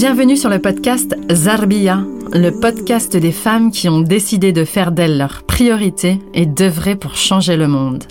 Bienvenue 0.00 0.36
sur 0.36 0.48
le 0.48 0.60
podcast 0.60 1.16
Zarbia, 1.28 2.04
le 2.32 2.50
podcast 2.50 3.16
des 3.16 3.32
femmes 3.32 3.72
qui 3.72 3.88
ont 3.88 4.00
décidé 4.00 4.52
de 4.52 4.64
faire 4.64 4.92
d'elles 4.92 5.18
leur 5.18 5.42
priorité 5.42 6.20
et 6.34 6.46
d'œuvrer 6.46 6.94
pour 6.94 7.16
changer 7.16 7.56
le 7.56 7.66
monde. 7.66 8.04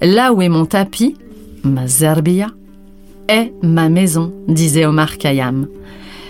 Là 0.00 0.32
où 0.32 0.40
est 0.40 0.48
mon 0.48 0.64
tapis, 0.64 1.18
ma 1.62 1.86
Zarbia, 1.86 2.46
est 3.28 3.52
ma 3.62 3.90
maison, 3.90 4.32
disait 4.48 4.86
Omar 4.86 5.18
Khayyam. 5.18 5.68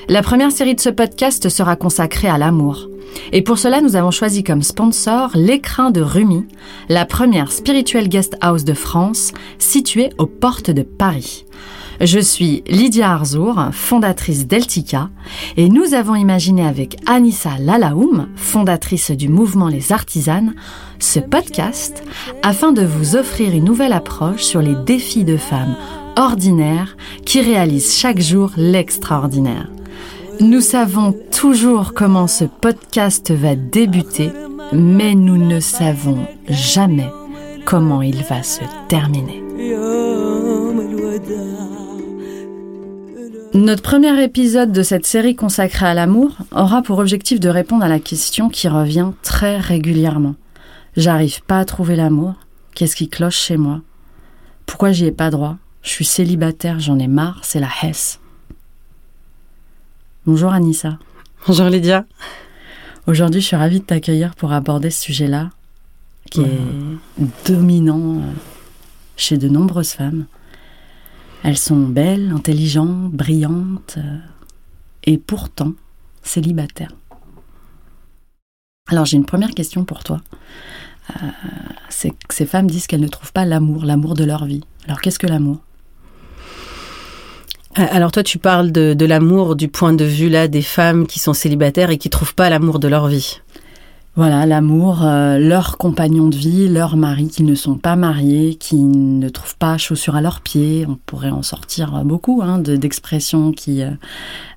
La 0.09 0.23
première 0.23 0.51
série 0.51 0.75
de 0.75 0.81
ce 0.81 0.91
podcast 0.91 1.49
sera 1.49 1.77
consacrée 1.77 2.29
à 2.29 2.37
l'amour. 2.37 2.89
Et 3.31 3.43
pour 3.43 3.61
cela, 3.61 3.81
nous 3.83 3.95
avons 3.95 4.11
choisi 4.11 4.43
comme 4.43 4.65
sponsor 4.65 5.31
l'écrin 5.37 5.93
de 5.93 6.01
Rumi, 6.01 6.47
la 6.89 7.05
première 7.05 7.53
spirituelle 7.53 8.09
guest 8.09 8.37
house 8.41 8.65
de 8.65 8.75
France, 8.75 9.31
située 9.61 10.11
aux 10.19 10.27
portes 10.27 10.73
de 10.73 10.83
Paris. 10.83 11.45
Je 12.01 12.19
suis 12.19 12.63
Lydia 12.67 13.13
Arzour, 13.13 13.61
fondatrice 13.73 14.47
d'Eltica, 14.47 15.11
et 15.59 15.69
nous 15.69 15.93
avons 15.93 16.15
imaginé 16.15 16.67
avec 16.67 16.97
Anissa 17.05 17.59
Lalaoum, 17.59 18.29
fondatrice 18.37 19.11
du 19.11 19.29
mouvement 19.29 19.69
Les 19.69 19.93
Artisanes, 19.93 20.55
ce 20.99 21.21
podcast 21.21 22.03
afin 22.43 22.73
de 22.73 22.83
vous 22.83 23.17
offrir 23.17 23.55
une 23.55 23.65
nouvelle 23.65 23.93
approche 23.93 24.43
sur 24.43 24.63
les 24.63 24.77
défis 24.87 25.25
de 25.25 25.37
femmes 25.37 25.77
ordinaires 26.17 26.97
qui 27.27 27.43
réalisent 27.43 27.95
chaque 27.95 28.21
jour 28.21 28.51
l'extraordinaire. 28.57 29.69
Nous 30.41 30.63
savons 30.63 31.15
toujours 31.31 31.93
comment 31.93 32.29
ce 32.29 32.47
podcast 32.47 33.31
va 33.31 33.57
débuter, 33.57 34.31
mais 34.73 35.15
nous 35.15 35.37
ne 35.37 35.61
savons 35.61 36.27
jamais 36.49 37.11
comment 37.67 38.01
il 38.01 38.23
va 38.25 38.43
se 38.43 38.63
terminer. 38.89 39.43
Notre 43.53 43.83
premier 43.83 44.23
épisode 44.23 44.71
de 44.71 44.85
cette 44.85 45.07
série 45.07 45.35
consacrée 45.35 45.87
à 45.87 45.95
l'amour 45.95 46.37
aura 46.53 46.83
pour 46.83 47.01
objectif 47.01 47.41
de 47.41 47.49
répondre 47.49 47.83
à 47.83 47.89
la 47.89 47.99
question 47.99 48.49
qui 48.49 48.69
revient 48.69 49.11
très 49.23 49.59
régulièrement. 49.59 50.37
J'arrive 50.97 51.43
pas 51.43 51.59
à 51.59 51.65
trouver 51.65 51.97
l'amour. 51.97 52.35
Qu'est-ce 52.77 52.95
qui 52.95 53.09
cloche 53.09 53.37
chez 53.37 53.57
moi? 53.57 53.81
Pourquoi 54.67 54.93
j'y 54.93 55.07
ai 55.07 55.13
pas 55.13 55.31
droit? 55.31 55.57
Je 55.83 55.89
suis 55.89 56.05
célibataire, 56.05 56.79
j'en 56.79 57.01
ai 57.01 57.09
marre, 57.09 57.41
c'est 57.43 57.59
la 57.59 57.69
Hesse. 57.83 58.21
Bonjour 60.27 60.53
Anissa. 60.53 60.99
Bonjour 61.49 61.67
Lydia. 61.67 62.05
Aujourd'hui, 63.09 63.41
je 63.41 63.47
suis 63.47 63.57
ravie 63.57 63.81
de 63.81 63.85
t'accueillir 63.85 64.37
pour 64.37 64.53
aborder 64.53 64.91
ce 64.91 65.03
sujet-là 65.03 65.51
qui 66.31 66.43
est 66.43 67.51
dominant 67.51 68.19
euh, 68.19 68.33
chez 69.17 69.39
de 69.39 69.49
nombreuses 69.49 69.91
femmes. 69.91 70.27
Elles 71.43 71.59
sont 71.59 71.81
belles, 71.81 72.33
intelligentes, 72.33 73.13
brillantes 73.13 73.95
euh, 73.97 74.19
et 75.05 75.19
pourtant 75.19 75.73
célibataires. 76.23 76.93
Alors 78.89 79.07
j'ai 79.07 79.17
une 79.17 79.25
première 79.25 79.51
question 79.51 79.85
pour 79.85 80.05
toi. 80.05 80.21
Euh, 81.11 81.29
ces 82.29 82.47
femmes 82.47 82.69
disent 82.69 82.87
qu'elles 82.87 83.01
ne 83.01 83.09
trouvent 83.09 83.33
pas 83.33 83.45
l'amour, 83.45 83.85
l'amour 83.85 84.15
de 84.15 84.25
leur 84.25 84.45
vie. 84.45 84.63
Alors 84.87 85.01
qu'est-ce 85.01 85.19
que 85.19 85.27
l'amour? 85.27 85.59
Euh, 87.79 87.87
alors 87.91 88.11
toi, 88.11 88.23
tu 88.23 88.39
parles 88.39 88.73
de, 88.73 88.95
de 88.95 89.07
l'amour 89.07 89.55
du 89.57 89.69
point 89.69 89.93
de 89.93 90.05
vue 90.05 90.29
là 90.29 90.49
des 90.49 90.63
femmes 90.63 91.07
qui 91.07 91.19
sont 91.21 91.35
célibataires 91.35 91.91
et 91.91 91.99
qui 91.99 92.11
trouvent 92.11 92.35
pas 92.35 92.51
l'amour 92.51 92.81
de 92.81 92.89
leur 92.89 93.07
vie. 93.07 93.41
Voilà, 94.21 94.45
l'amour, 94.45 95.03
euh, 95.03 95.39
leurs 95.39 95.79
compagnons 95.79 96.29
de 96.29 96.37
vie, 96.37 96.69
leurs 96.69 96.99
maris 96.99 97.29
qui 97.29 97.43
ne 97.43 97.55
sont 97.55 97.79
pas 97.79 97.97
mariés, 97.97 98.57
qui 98.57 98.77
ne 98.77 99.31
trouvent 99.31 99.57
pas 99.57 99.79
chaussures 99.79 100.15
à 100.15 100.21
leurs 100.21 100.43
pieds. 100.43 100.85
On 100.87 100.99
pourrait 101.07 101.31
en 101.31 101.43
sortir 101.43 102.05
beaucoup 102.05 102.43
hein, 102.45 102.59
de- 102.59 102.77
d'expressions 102.77 103.51
qui 103.51 103.81
euh, 103.81 103.89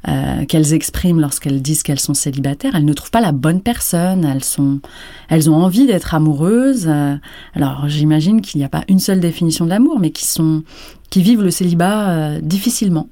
euh, 0.09 0.43
qu'elles 0.43 0.73
expriment 0.73 1.21
lorsqu'elles 1.21 1.61
disent 1.61 1.81
qu'elles 1.81 2.01
sont 2.01 2.13
célibataires. 2.13 2.75
Elles 2.75 2.83
ne 2.83 2.91
trouvent 2.91 3.09
pas 3.09 3.21
la 3.21 3.31
bonne 3.31 3.61
personne. 3.61 4.25
Elles 4.25 4.43
sont, 4.43 4.81
elles 5.29 5.49
ont 5.49 5.55
envie 5.55 5.87
d'être 5.87 6.13
amoureuses. 6.13 6.87
Euh, 6.89 7.15
alors 7.55 7.85
j'imagine 7.87 8.41
qu'il 8.41 8.59
n'y 8.59 8.65
a 8.65 8.69
pas 8.69 8.83
une 8.89 8.99
seule 8.99 9.21
définition 9.21 9.63
de 9.63 9.69
l'amour, 9.69 9.97
mais 9.97 10.11
qui 10.11 10.25
sont, 10.25 10.63
qui 11.09 11.21
vivent 11.21 11.41
le 11.41 11.51
célibat 11.51 12.09
euh, 12.09 12.41
difficilement. 12.41 13.07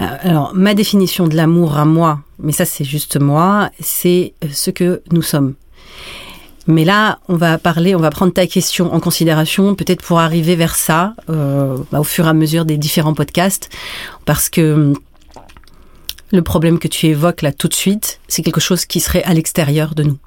Euh, 0.00 0.06
Alors 0.20 0.54
ma 0.54 0.74
définition 0.74 1.26
de 1.26 1.36
l'amour 1.36 1.76
à 1.76 1.84
moi, 1.84 2.20
mais 2.38 2.52
ça 2.52 2.64
c'est 2.64 2.84
juste 2.84 3.18
moi, 3.20 3.70
c'est 3.80 4.34
euh, 4.44 4.48
ce 4.52 4.70
que 4.70 5.02
nous 5.10 5.22
sommes. 5.22 5.54
Mais 6.66 6.84
là, 6.84 7.18
on 7.28 7.36
va 7.36 7.58
parler, 7.58 7.94
on 7.94 8.00
va 8.00 8.08
prendre 8.08 8.32
ta 8.32 8.46
question 8.46 8.92
en 8.94 8.98
considération, 8.98 9.74
peut-être 9.74 10.02
pour 10.02 10.18
arriver 10.18 10.56
vers 10.56 10.76
ça 10.76 11.14
euh, 11.28 11.76
bah, 11.92 12.00
au 12.00 12.04
fur 12.04 12.24
et 12.24 12.28
à 12.30 12.32
mesure 12.32 12.64
des 12.64 12.78
différents 12.78 13.12
podcasts, 13.12 13.68
parce 14.24 14.48
que 14.48 14.72
hum, 14.72 14.94
le 16.32 16.42
problème 16.42 16.78
que 16.78 16.88
tu 16.88 17.06
évoques 17.06 17.42
là 17.42 17.52
tout 17.52 17.68
de 17.68 17.74
suite, 17.74 18.20
c'est 18.28 18.42
quelque 18.42 18.60
chose 18.60 18.86
qui 18.86 19.00
serait 19.00 19.22
à 19.24 19.34
l'extérieur 19.34 19.94
de 19.94 20.04
nous. 20.04 20.18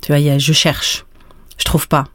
Tu 0.00 0.12
vois, 0.12 0.20
il 0.20 0.26
y 0.26 0.30
a 0.30 0.38
je 0.38 0.52
cherche, 0.52 1.04
je 1.58 1.64
trouve 1.64 1.88
pas 1.88 2.06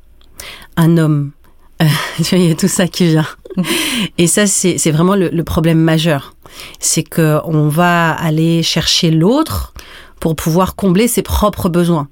un 0.77 0.97
homme. 0.97 1.31
Tu 2.17 2.23
vois, 2.23 2.37
il 2.39 2.47
y 2.47 2.51
a 2.51 2.55
tout 2.55 2.69
ça 2.69 2.87
qui 2.87 3.07
vient. 3.07 3.27
Et 4.17 4.27
ça, 4.27 4.47
c'est 4.47 4.91
vraiment 4.91 5.15
le, 5.15 5.43
problème 5.43 5.79
majeur. 5.79 6.35
C'est 6.79 7.03
que 7.03 7.39
on 7.45 7.67
va 7.67 8.11
aller 8.11 8.63
chercher 8.63 9.11
l'autre 9.11 9.73
pour 10.19 10.35
pouvoir 10.35 10.75
combler 10.75 11.07
ses 11.07 11.21
propres 11.21 11.69
besoins. 11.69 12.07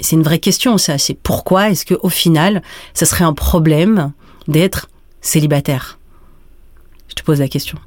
C'est 0.00 0.16
une 0.16 0.22
vraie 0.22 0.38
question, 0.38 0.78
ça. 0.78 0.98
C'est 0.98 1.14
pourquoi 1.14 1.70
est-ce 1.70 1.84
que 1.84 1.94
au 2.02 2.08
final, 2.08 2.62
ça 2.94 3.06
serait 3.06 3.24
un 3.24 3.34
problème 3.34 4.12
d'être 4.48 4.88
célibataire? 5.20 5.98
Je 7.08 7.14
te 7.14 7.22
pose 7.22 7.38
la 7.38 7.48
question. 7.48 7.78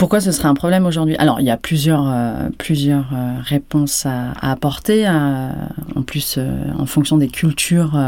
Pourquoi 0.00 0.22
ce 0.22 0.32
serait 0.32 0.48
un 0.48 0.54
problème 0.54 0.86
aujourd'hui? 0.86 1.14
Alors, 1.16 1.40
il 1.40 1.46
y 1.46 1.50
a 1.50 1.58
plusieurs, 1.58 2.08
euh, 2.08 2.48
plusieurs 2.56 3.12
euh, 3.12 3.34
réponses 3.42 4.06
à, 4.06 4.32
apporter. 4.40 5.06
euh, 5.06 5.50
en 5.94 6.00
plus, 6.00 6.38
en 6.78 6.86
fonction 6.86 7.18
des 7.18 7.28
cultures, 7.28 8.00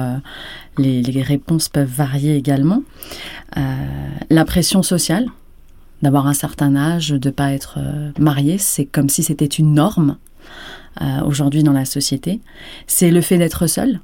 les, 0.78 1.02
les 1.02 1.22
réponses 1.22 1.68
peuvent 1.68 1.92
varier 1.94 2.34
également. 2.34 2.82
La 4.30 4.44
pression 4.46 4.82
sociale, 4.82 5.26
d'avoir 6.00 6.26
un 6.26 6.32
certain 6.32 6.76
âge, 6.76 7.10
de 7.10 7.28
ne 7.28 7.30
pas 7.30 7.52
être 7.52 7.78
marié, 8.18 8.56
c'est 8.56 8.86
comme 8.86 9.10
si 9.10 9.22
c'était 9.22 9.44
une 9.44 9.74
norme 9.74 10.16
aujourd'hui 11.26 11.62
dans 11.62 11.74
la 11.74 11.84
société. 11.84 12.40
C'est 12.86 13.10
le 13.10 13.20
fait 13.20 13.36
d'être 13.36 13.66
seul, 13.66 14.00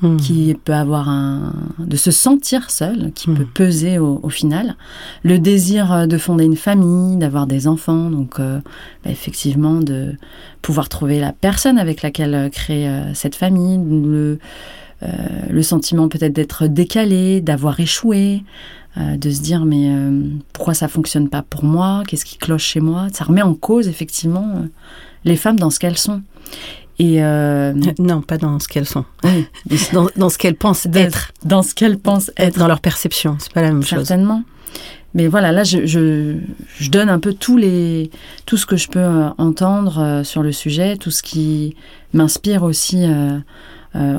Hmm. 0.00 0.16
qui 0.16 0.54
peut 0.64 0.74
avoir 0.74 1.08
un 1.08 1.52
de 1.80 1.96
se 1.96 2.12
sentir 2.12 2.70
seul, 2.70 3.10
qui 3.16 3.30
Hmm. 3.30 3.36
peut 3.36 3.46
peser 3.52 3.98
au, 3.98 4.20
au 4.22 4.28
final, 4.28 4.76
le 5.24 5.40
désir 5.40 5.92
euh, 5.92 6.06
de 6.06 6.18
fonder 6.18 6.44
une 6.44 6.54
famille, 6.56 7.16
d'avoir 7.16 7.48
des 7.48 7.66
enfants, 7.66 8.08
donc 8.08 8.38
euh, 8.38 8.60
bah, 9.04 9.10
effectivement 9.10 9.80
de 9.80 10.14
pouvoir 10.62 10.88
trouver 10.88 11.18
la 11.18 11.32
personne 11.32 11.78
avec 11.78 12.02
laquelle 12.02 12.34
euh, 12.34 12.48
créer 12.48 12.88
euh, 12.88 13.12
cette 13.14 13.34
famille, 13.34 13.76
le 13.78 14.38
euh, 15.02 15.06
le 15.50 15.62
sentiment 15.62 16.08
peut-être 16.08 16.32
d'être 16.32 16.66
décalé, 16.68 17.40
d'avoir 17.40 17.78
échoué, 17.80 18.42
de 18.96 19.30
se 19.30 19.40
dire 19.40 19.64
mais 19.64 19.92
pourquoi 20.52 20.74
ça 20.74 20.88
fonctionne 20.88 21.28
pas 21.28 21.42
pour 21.42 21.62
moi, 21.62 22.02
qu'est-ce 22.06 22.24
qui 22.24 22.36
cloche 22.36 22.64
chez 22.64 22.80
moi, 22.80 23.06
ça 23.12 23.24
remet 23.24 23.42
en 23.42 23.54
cause 23.54 23.86
effectivement 23.86 24.64
les 25.24 25.36
femmes 25.36 25.58
dans 25.58 25.70
ce 25.70 25.78
qu'elles 25.78 25.98
sont. 25.98 26.22
Et 26.98 27.22
euh, 27.22 27.72
Euh, 27.74 27.92
Non, 27.98 28.22
pas 28.22 28.38
dans 28.38 28.58
ce 28.58 28.66
qu'elles 28.68 28.86
sont. 28.86 29.04
Dans, 29.92 30.08
dans 30.16 30.28
ce 30.28 30.38
qu'elles 30.38 30.56
pensent 30.56 30.86
être. 30.94 31.32
dans 31.44 31.62
ce 31.62 31.74
qu'elles 31.74 31.98
pensent 31.98 32.30
être. 32.36 32.58
Dans 32.58 32.66
leur 32.68 32.80
perception. 32.80 33.36
C'est 33.38 33.52
pas 33.52 33.62
la 33.62 33.68
même 33.72 33.82
chose. 33.82 34.06
Certainement. 34.06 34.42
Mais 35.14 35.26
voilà, 35.26 35.52
là, 35.52 35.64
je, 35.64 35.86
je, 35.86 36.36
je 36.78 36.90
donne 36.90 37.08
un 37.08 37.18
peu 37.18 37.32
tous 37.32 37.56
les, 37.56 38.10
tout 38.46 38.56
ce 38.56 38.66
que 38.66 38.76
je 38.76 38.88
peux 38.88 38.98
euh, 38.98 39.28
entendre 39.38 39.98
euh, 39.98 40.24
sur 40.24 40.42
le 40.42 40.52
sujet, 40.52 40.96
tout 40.96 41.10
ce 41.10 41.22
qui 41.22 41.74
m'inspire 42.12 42.62
aussi 42.62 43.04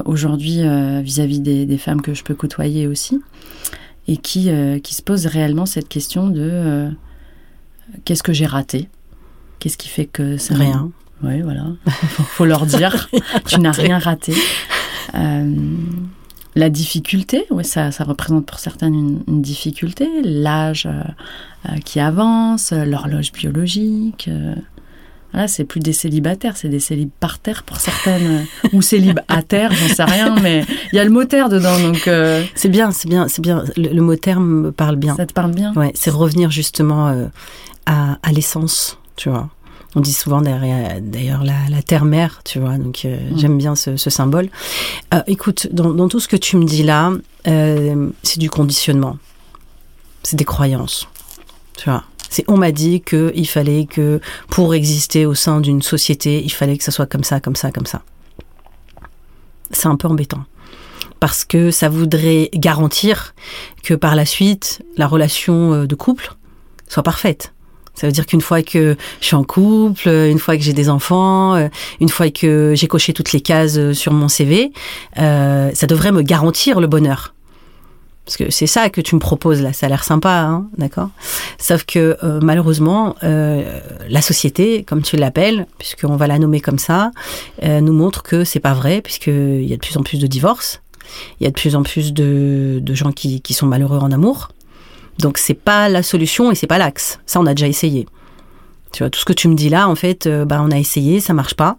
aujourd'hui 0.06 0.62
vis-à-vis 1.02 1.40
des, 1.40 1.66
des 1.66 1.78
femmes 1.78 2.02
que 2.02 2.14
je 2.14 2.24
peux 2.24 2.34
côtoyer 2.36 2.86
aussi, 2.88 3.20
et 4.08 4.18
qui, 4.18 4.50
qui 4.84 4.94
se 4.96 5.02
posent 5.02 5.26
réellement 5.28 5.66
cette 5.66 5.88
question 5.88 6.28
de 6.28 6.90
qu'est-ce 8.04 8.24
que 8.24 8.34
j'ai 8.34 8.46
raté? 8.46 8.90
Qu'est-ce 9.60 9.78
qui 9.78 9.88
fait 9.88 10.06
que 10.06 10.38
ça 10.38 10.56
Rien. 10.56 10.92
Oui, 11.24 11.42
voilà. 11.42 11.66
faut, 11.88 12.24
faut 12.24 12.46
leur 12.46 12.66
dire, 12.66 13.10
tu 13.48 13.60
n'as 13.60 13.72
rien 13.72 14.00
raté. 14.00 14.34
Euh, 15.16 15.54
la 16.56 16.70
difficulté, 16.70 17.46
ouais, 17.52 17.64
ça, 17.64 17.92
ça 17.92 18.04
représente 18.04 18.46
pour 18.46 18.60
certaines 18.60 18.94
une, 18.96 19.24
une 19.28 19.42
difficulté. 19.42 20.08
L'âge 20.24 20.86
euh, 20.88 21.04
euh, 21.68 21.78
qui 21.86 22.00
avance, 22.00 22.72
l'horloge 22.72 23.32
biologique. 23.32 24.28
euh, 24.28 24.56
voilà, 25.32 25.48
c'est 25.48 25.64
plus 25.64 25.80
des 25.80 25.94
célibataires, 25.94 26.58
c'est 26.58 26.70
des 26.70 26.80
célibataires 26.80 27.62
pour 27.62 27.78
certaines, 27.78 28.46
ou 28.74 28.82
célibataires, 28.82 29.72
j'en 29.72 29.94
sais 29.94 30.04
rien, 30.04 30.36
mais 30.42 30.66
il 30.92 30.96
y 30.96 31.00
a 31.00 31.04
le 31.04 31.12
mot 31.12 31.24
terre 31.24 31.50
dedans, 31.50 31.80
donc 31.80 32.08
euh, 32.08 32.44
C'est 32.56 32.70
bien, 32.70 32.90
c'est 32.90 33.08
bien, 33.08 33.28
c'est 33.28 33.42
bien. 33.42 33.64
Le, 33.78 33.90
le 33.94 34.02
mot 34.02 34.16
terme 34.16 34.46
me 34.48 34.72
parle 34.72 34.96
bien. 34.96 35.16
ça 35.16 35.28
te 35.28 35.34
parle 35.34 35.52
bien? 35.54 35.72
Ouais, 35.76 35.92
c'est 35.94 36.10
revenir 36.10 36.50
justement 36.50 37.30
à, 37.86 38.18
à 38.24 38.32
l'essence, 38.32 38.98
tu 39.18 39.30
vois. 39.30 39.50
On 39.96 40.02
dit 40.02 40.14
souvent 40.14 40.42
derrière- 40.42 41.02
d'ailleurs 41.02 41.44
la, 41.44 41.68
la 41.70 41.82
terre-mère, 41.82 42.42
tu 42.46 42.60
vois, 42.60 42.78
donc 42.78 43.06
euh, 43.06 43.18
Mm. 43.32 43.38
j'aime 43.40 43.58
bien 43.58 43.76
ce, 43.76 43.98
ce 43.98 44.10
symbole. 44.10 44.50
Euh, 45.14 45.22
écoute, 45.28 45.68
dans, 45.72 45.92
dans 45.94 46.08
tout 46.08 46.20
ce 46.20 46.28
que 46.28 46.36
tu 46.38 46.58
me 46.58 46.66
dis 46.66 46.84
là, 46.84 47.12
euh, 47.48 48.10
c'est 48.24 48.40
du 48.40 48.50
conditionnement. 48.52 49.18
C'est 50.24 50.36
des 50.36 50.46
croyances, 50.46 51.08
tu 51.78 51.90
vois. 51.90 52.04
C'est 52.30 52.44
on 52.48 52.58
m'a 52.58 52.72
dit 52.72 53.02
qu'il 53.02 53.48
fallait 53.48 53.86
que 53.86 54.22
pour 54.50 54.76
exister 54.76 55.26
au 55.26 55.34
sein 55.34 55.60
d'une 55.62 55.82
société, 55.82 56.44
il 56.44 56.52
fallait 56.52 56.78
que 56.78 56.84
ça 56.84 56.92
soit 56.92 57.08
comme 57.08 57.24
ça, 57.24 57.40
comme 57.40 57.56
ça, 57.56 57.72
comme 57.72 57.88
ça. 57.88 58.04
C'est 59.72 59.88
un 59.88 59.96
peu 59.96 60.08
embêtant 60.08 60.44
parce 61.20 61.44
que 61.46 61.72
ça 61.72 61.90
voudrait 61.90 62.50
garantir 62.54 63.34
que 63.84 63.94
par 63.96 64.16
la 64.16 64.26
suite, 64.26 64.84
la 64.98 65.08
relation 65.08 65.86
de 65.86 65.96
couple 65.96 66.36
soit 66.88 67.04
parfaite. 67.04 67.54
Ça 68.00 68.08
veut 68.08 68.14
dire 68.14 68.26
qu'une 68.26 68.40
fois 68.40 68.62
que 68.62 68.96
je 69.20 69.26
suis 69.26 69.36
en 69.36 69.44
couple, 69.44 70.08
une 70.08 70.40
fois 70.40 70.56
que 70.56 70.64
j'ai 70.64 70.72
des 70.72 70.90
enfants, 70.90 71.56
euh, 71.56 71.68
une 72.00 72.08
fois 72.08 72.30
que 72.30 72.74
j'ai 72.74 72.88
coché 72.88 73.12
toutes 73.12 73.34
les 73.34 73.42
cases 73.42 73.78
euh, 73.78 73.94
sur 73.94 74.14
mon 74.14 74.30
CV, 74.30 74.72
ça 75.18 75.88
devrait 75.88 76.14
me 76.14 76.22
garantir 76.22 76.80
le 76.80 76.88
bonheur. 76.88 77.34
Parce 78.24 78.38
que 78.38 78.52
c'est 78.52 78.68
ça 78.68 78.90
que 78.90 79.02
tu 79.02 79.16
me 79.16 79.20
proposes 79.20 79.62
là, 79.62 79.74
ça 79.74 79.88
a 79.88 79.90
l'air 79.90 80.04
sympa, 80.04 80.30
hein, 80.30 80.68
d'accord? 80.78 81.10
Sauf 81.58 81.84
que 81.84 82.16
malheureusement, 82.44 83.16
la 83.24 84.22
société, 84.22 84.84
comme 84.84 85.02
tu 85.02 85.18
l'appelles, 85.18 85.66
puisqu'on 85.80 86.16
va 86.16 86.28
la 86.28 86.38
nommer 86.38 86.62
comme 86.62 86.78
ça, 86.78 87.12
nous 87.64 87.94
montre 87.94 88.22
que 88.22 88.44
c'est 88.44 88.60
pas 88.60 88.74
vrai, 88.74 89.02
puisqu'il 89.02 89.66
y 89.66 89.74
a 89.74 89.78
de 89.78 89.82
plus 89.82 89.98
en 89.98 90.04
plus 90.04 90.20
de 90.20 90.28
divorces. 90.28 90.82
Il 91.40 91.44
y 91.44 91.48
a 91.48 91.50
de 91.50 91.56
plus 91.56 91.76
en 91.76 91.84
plus 91.84 92.14
de, 92.14 92.82
gens 92.94 93.12
qui, 93.12 93.42
sont 93.54 93.66
malheureux 93.66 94.00
en 94.00 94.12
amour. 94.12 94.50
Donc 95.20 95.38
c'est 95.38 95.54
pas 95.54 95.90
la 95.90 96.02
solution 96.02 96.52
et 96.52 96.56
c'est 96.56 96.68
pas 96.68 96.78
l'axe. 96.78 97.20
Ça, 97.26 97.40
on 97.40 97.46
a 97.46 97.54
déjà 97.54 97.68
essayé. 97.68 98.08
Tu 98.92 99.04
vois, 99.04 99.10
tout 99.10 99.20
ce 99.20 99.26
que 99.26 99.34
tu 99.34 99.48
me 99.48 99.56
dis 99.56 99.70
là, 99.70 99.88
en 99.88 99.96
fait, 99.96 100.26
euh, 100.26 100.46
bah, 100.46 100.62
on 100.64 100.72
a 100.72 100.78
essayé, 100.78 101.20
ça 101.20 101.34
marche 101.34 101.54
pas. 101.54 101.78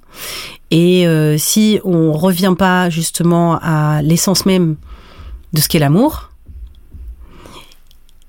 Et 0.71 1.07
euh, 1.09 1.37
si 1.39 1.81
on 1.83 2.13
revient 2.13 2.55
pas 2.57 2.89
justement 2.89 3.59
à 3.61 4.01
l'essence 4.03 4.47
même 4.47 4.77
de 5.53 5.61
ce 5.61 5.69
qu'est 5.69 5.81
l'amour, 5.81 6.31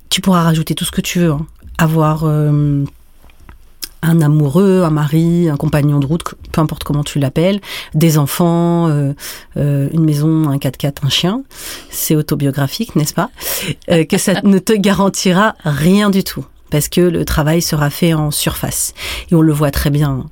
tu 0.10 0.22
pourras 0.22 0.42
rajouter 0.42 0.74
tout 0.74 0.86
ce 0.86 0.92
que 0.92 1.02
tu 1.02 1.20
veux. 1.20 1.32
Hein. 1.32 1.46
Avoir 1.78 2.24
euh, 2.24 2.84
un 4.02 4.22
amoureux, 4.22 4.84
un 4.84 4.90
mari, 4.90 5.50
un 5.50 5.58
compagnon 5.58 6.00
de 6.00 6.06
route, 6.06 6.24
peu 6.52 6.62
importe 6.62 6.84
comment 6.84 7.04
tu 7.04 7.20
l'appelles, 7.20 7.62
des 7.94 8.18
enfants, 8.18 8.88
euh, 8.90 9.14
euh, 9.58 9.90
une 9.94 10.04
maison, 10.04 10.50
un 10.50 10.58
4x4, 10.58 11.06
un 11.06 11.10
chien. 11.10 11.44
C'est 11.90 12.16
autobiographique, 12.16 12.96
n'est-ce 12.96 13.14
pas? 13.14 13.30
Euh, 13.90 14.04
Que 14.06 14.18
ça 14.18 14.34
ne 14.44 14.60
te 14.60 14.74
garantira 14.74 15.56
rien 15.64 16.10
du 16.10 16.24
tout 16.24 16.46
parce 16.72 16.88
que 16.88 17.02
le 17.02 17.26
travail 17.26 17.62
sera 17.62 17.90
fait 17.90 18.14
en 18.14 18.32
surface. 18.32 18.94
Et 19.30 19.36
on 19.36 19.42
le 19.42 19.54
voit 19.54 19.70
très 19.72 19.90
bien. 19.92 20.26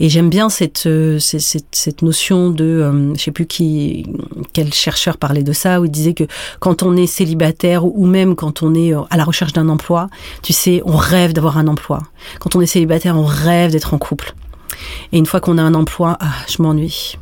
Et 0.00 0.08
j'aime 0.08 0.28
bien 0.28 0.50
cette, 0.50 0.86
euh, 0.86 1.18
cette, 1.20 1.64
cette, 1.70 2.02
notion 2.02 2.50
de, 2.50 2.64
euh, 2.64 3.14
je 3.14 3.22
sais 3.22 3.30
plus 3.30 3.46
qui, 3.46 4.04
quel 4.52 4.74
chercheur 4.74 5.16
parlait 5.16 5.44
de 5.44 5.52
ça, 5.52 5.80
où 5.80 5.84
il 5.84 5.90
disait 5.90 6.12
que 6.12 6.24
quand 6.58 6.82
on 6.82 6.96
est 6.96 7.06
célibataire 7.06 7.84
ou 7.86 8.06
même 8.06 8.34
quand 8.34 8.62
on 8.62 8.74
est 8.74 8.92
euh, 8.92 9.02
à 9.08 9.16
la 9.16 9.24
recherche 9.24 9.52
d'un 9.52 9.68
emploi, 9.68 10.08
tu 10.42 10.52
sais, 10.52 10.82
on 10.84 10.96
rêve 10.96 11.32
d'avoir 11.32 11.56
un 11.56 11.68
emploi. 11.68 12.02
Quand 12.40 12.56
on 12.56 12.60
est 12.60 12.66
célibataire, 12.66 13.16
on 13.16 13.24
rêve 13.24 13.70
d'être 13.70 13.94
en 13.94 13.98
couple. 13.98 14.34
Et 15.12 15.18
une 15.18 15.26
fois 15.26 15.40
qu'on 15.40 15.58
a 15.58 15.62
un 15.62 15.74
emploi, 15.74 16.16
ah, 16.20 16.34
je 16.48 16.60
m'ennuie. 16.60 17.16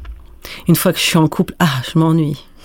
Une 0.67 0.77
fois 0.77 0.93
que 0.93 0.99
je 0.99 1.05
suis 1.05 1.19
en 1.19 1.29
couple, 1.29 1.55
ah, 1.59 1.83
je 1.93 1.99
m'ennuie. 1.99 2.43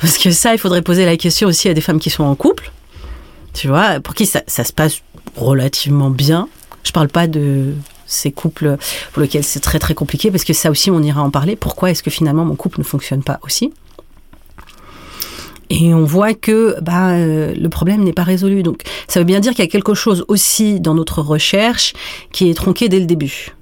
Parce 0.00 0.18
que 0.18 0.32
ça, 0.32 0.52
il 0.52 0.58
faudrait 0.58 0.82
poser 0.82 1.04
la 1.04 1.16
question 1.16 1.46
aussi 1.46 1.68
à 1.68 1.74
des 1.74 1.80
femmes 1.80 2.00
qui 2.00 2.10
sont 2.10 2.24
en 2.24 2.34
couple 2.34 2.72
tu 3.52 3.68
vois, 3.68 4.00
pour 4.00 4.14
qui 4.14 4.26
ça, 4.26 4.42
se 4.46 4.72
passe 4.72 5.02
relativement 5.36 6.10
bien. 6.10 6.48
Je 6.84 6.92
parle 6.92 7.08
pas 7.08 7.26
de 7.26 7.74
ces 8.06 8.32
couples 8.32 8.76
pour 9.12 9.22
lesquels 9.22 9.44
c'est 9.44 9.60
très 9.60 9.78
très 9.78 9.94
compliqué, 9.94 10.30
parce 10.30 10.44
que 10.44 10.52
ça 10.52 10.70
aussi 10.70 10.90
on 10.90 11.02
ira 11.02 11.22
en 11.22 11.30
parler. 11.30 11.56
Pourquoi 11.56 11.90
est-ce 11.90 12.02
que 12.02 12.10
finalement 12.10 12.44
mon 12.44 12.56
couple 12.56 12.78
ne 12.80 12.84
fonctionne 12.84 13.22
pas 13.22 13.38
aussi? 13.42 13.72
Et 15.70 15.92
on 15.92 16.04
voit 16.04 16.32
que 16.32 16.76
bah, 16.80 17.10
euh, 17.10 17.54
le 17.54 17.68
problème 17.68 18.02
n'est 18.02 18.12
pas 18.14 18.22
résolu. 18.22 18.62
Donc 18.62 18.82
ça 19.06 19.20
veut 19.20 19.26
bien 19.26 19.40
dire 19.40 19.52
qu'il 19.52 19.64
y 19.64 19.68
a 19.68 19.70
quelque 19.70 19.94
chose 19.94 20.24
aussi 20.28 20.80
dans 20.80 20.94
notre 20.94 21.20
recherche 21.20 21.92
qui 22.32 22.48
est 22.48 22.54
tronqué 22.54 22.88
dès 22.88 23.00
le 23.00 23.06
début. 23.06 23.54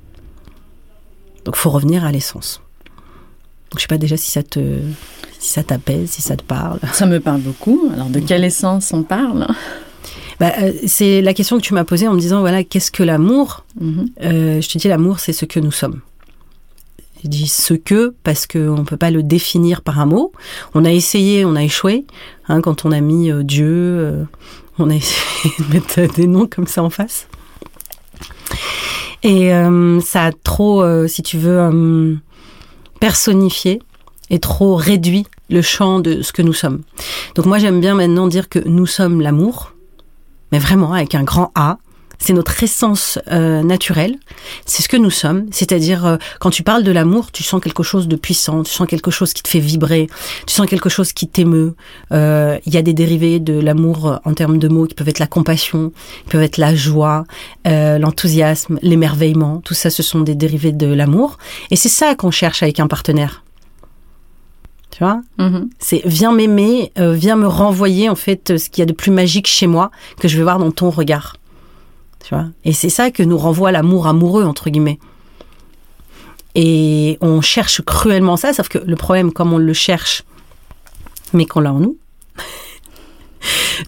Donc 1.44 1.56
faut 1.56 1.70
revenir 1.70 2.04
à 2.04 2.12
l'essence. 2.12 2.60
Donc 3.76 3.80
je 3.80 3.82
sais 3.82 3.88
pas 3.88 3.98
déjà 3.98 4.16
si 4.16 4.30
ça 4.30 4.42
te 4.42 4.58
si 5.38 5.50
ça 5.50 5.62
t'apaise, 5.62 6.08
si 6.08 6.22
ça 6.22 6.34
te 6.34 6.42
parle. 6.42 6.78
Ça 6.94 7.04
me 7.04 7.20
parle 7.20 7.42
beaucoup. 7.42 7.90
Alors 7.92 8.08
de 8.08 8.20
quelle 8.20 8.42
essence 8.42 8.90
on 8.94 9.02
parle? 9.02 9.46
Bah, 10.40 10.50
euh, 10.62 10.72
c'est 10.86 11.20
la 11.20 11.34
question 11.34 11.58
que 11.58 11.62
tu 11.62 11.74
m'as 11.74 11.84
posée 11.84 12.08
en 12.08 12.14
me 12.14 12.18
disant 12.18 12.40
voilà, 12.40 12.64
qu'est-ce 12.64 12.90
que 12.90 13.02
l'amour? 13.02 13.66
Mhm. 13.78 14.08
euh, 14.22 14.60
Je 14.62 14.68
te 14.70 14.78
dis, 14.78 14.88
l'amour, 14.88 15.18
c'est 15.18 15.34
ce 15.34 15.44
que 15.44 15.60
nous 15.60 15.72
sommes. 15.72 16.00
Je 17.22 17.28
dis 17.28 17.48
ce 17.48 17.74
que 17.74 18.14
parce 18.24 18.46
qu'on 18.46 18.78
ne 18.78 18.84
peut 18.84 18.96
pas 18.96 19.10
le 19.10 19.22
définir 19.22 19.82
par 19.82 20.00
un 20.00 20.06
mot. 20.06 20.32
On 20.72 20.86
a 20.86 20.90
essayé, 20.90 21.44
on 21.44 21.54
a 21.54 21.62
échoué. 21.62 22.06
Hein, 22.48 22.62
quand 22.62 22.86
on 22.86 22.92
a 22.92 23.00
mis 23.02 23.30
euh, 23.30 23.42
Dieu, 23.42 24.26
on 24.78 24.88
a 24.88 24.94
essayé 24.94 25.54
de 25.58 25.74
mettre 25.74 26.14
des 26.14 26.26
noms 26.26 26.46
comme 26.46 26.66
ça 26.66 26.82
en 26.82 26.88
face. 26.88 27.28
Et 29.22 29.50
ça 30.02 30.24
a 30.24 30.32
trop, 30.32 31.06
si 31.08 31.22
tu 31.22 31.36
veux, 31.36 31.58
personnifié 33.00 33.80
et 34.30 34.38
trop 34.38 34.74
réduit 34.74 35.26
le 35.50 35.62
champ 35.62 36.00
de 36.00 36.22
ce 36.22 36.32
que 36.32 36.42
nous 36.42 36.52
sommes. 36.52 36.82
Donc 37.34 37.46
moi 37.46 37.58
j'aime 37.58 37.80
bien 37.80 37.94
maintenant 37.94 38.26
dire 38.26 38.48
que 38.48 38.58
nous 38.58 38.86
sommes 38.86 39.20
l'amour, 39.20 39.72
mais 40.52 40.58
vraiment 40.58 40.92
avec 40.92 41.14
un 41.14 41.22
grand 41.22 41.52
A. 41.54 41.78
C'est 42.18 42.32
notre 42.32 42.62
essence 42.62 43.18
euh, 43.30 43.62
naturelle, 43.62 44.16
c'est 44.64 44.82
ce 44.82 44.88
que 44.88 44.96
nous 44.96 45.10
sommes. 45.10 45.46
C'est-à-dire, 45.50 46.06
euh, 46.06 46.16
quand 46.40 46.50
tu 46.50 46.62
parles 46.62 46.82
de 46.82 46.92
l'amour, 46.92 47.30
tu 47.32 47.42
sens 47.42 47.60
quelque 47.60 47.82
chose 47.82 48.08
de 48.08 48.16
puissant, 48.16 48.62
tu 48.62 48.72
sens 48.72 48.86
quelque 48.86 49.10
chose 49.10 49.32
qui 49.32 49.42
te 49.42 49.48
fait 49.48 49.60
vibrer, 49.60 50.08
tu 50.46 50.54
sens 50.54 50.66
quelque 50.66 50.88
chose 50.88 51.12
qui 51.12 51.28
t'émeut. 51.28 51.74
Euh, 52.12 52.58
il 52.66 52.74
y 52.74 52.76
a 52.76 52.82
des 52.82 52.94
dérivés 52.94 53.40
de 53.40 53.58
l'amour 53.58 54.20
en 54.24 54.34
termes 54.34 54.58
de 54.58 54.68
mots 54.68 54.86
qui 54.86 54.94
peuvent 54.94 55.08
être 55.08 55.18
la 55.18 55.26
compassion, 55.26 55.92
qui 56.24 56.30
peuvent 56.30 56.42
être 56.42 56.58
la 56.58 56.74
joie, 56.74 57.24
l'enthousiasme, 57.64 58.78
l'émerveillement. 58.82 59.60
Tout 59.64 59.74
ça, 59.74 59.90
ce 59.90 60.02
sont 60.02 60.20
des 60.20 60.34
dérivés 60.34 60.72
de 60.72 60.86
l'amour. 60.86 61.38
Et 61.70 61.76
c'est 61.76 61.88
ça 61.88 62.14
qu'on 62.14 62.30
cherche 62.30 62.62
avec 62.62 62.80
un 62.80 62.86
partenaire. 62.86 63.42
Tu 64.96 65.04
vois? 65.04 65.20
Mm-hmm. 65.38 65.68
C'est 65.78 66.02
viens 66.06 66.32
m'aimer, 66.32 66.90
euh, 66.98 67.12
viens 67.12 67.36
me 67.36 67.46
renvoyer 67.46 68.08
en 68.08 68.14
fait 68.14 68.56
ce 68.56 68.70
qu'il 68.70 68.80
y 68.80 68.82
a 68.82 68.86
de 68.86 68.94
plus 68.94 69.10
magique 69.10 69.46
chez 69.46 69.66
moi 69.66 69.90
que 70.18 70.26
je 70.26 70.38
vais 70.38 70.42
voir 70.42 70.58
dans 70.58 70.70
ton 70.70 70.88
regard. 70.88 71.36
Et 72.64 72.72
c'est 72.72 72.88
ça 72.88 73.10
que 73.10 73.22
nous 73.22 73.38
renvoie 73.38 73.72
l'amour 73.72 74.06
amoureux 74.06 74.44
entre 74.44 74.70
guillemets. 74.70 74.98
Et 76.54 77.18
on 77.20 77.40
cherche 77.40 77.82
cruellement 77.82 78.36
ça, 78.36 78.52
sauf 78.52 78.68
que 78.68 78.78
le 78.78 78.96
problème, 78.96 79.32
comme 79.32 79.52
on 79.52 79.58
le 79.58 79.72
cherche, 79.74 80.24
mais 81.32 81.44
qu'on 81.44 81.60
l'a 81.60 81.72
en 81.72 81.80
nous, 81.80 81.98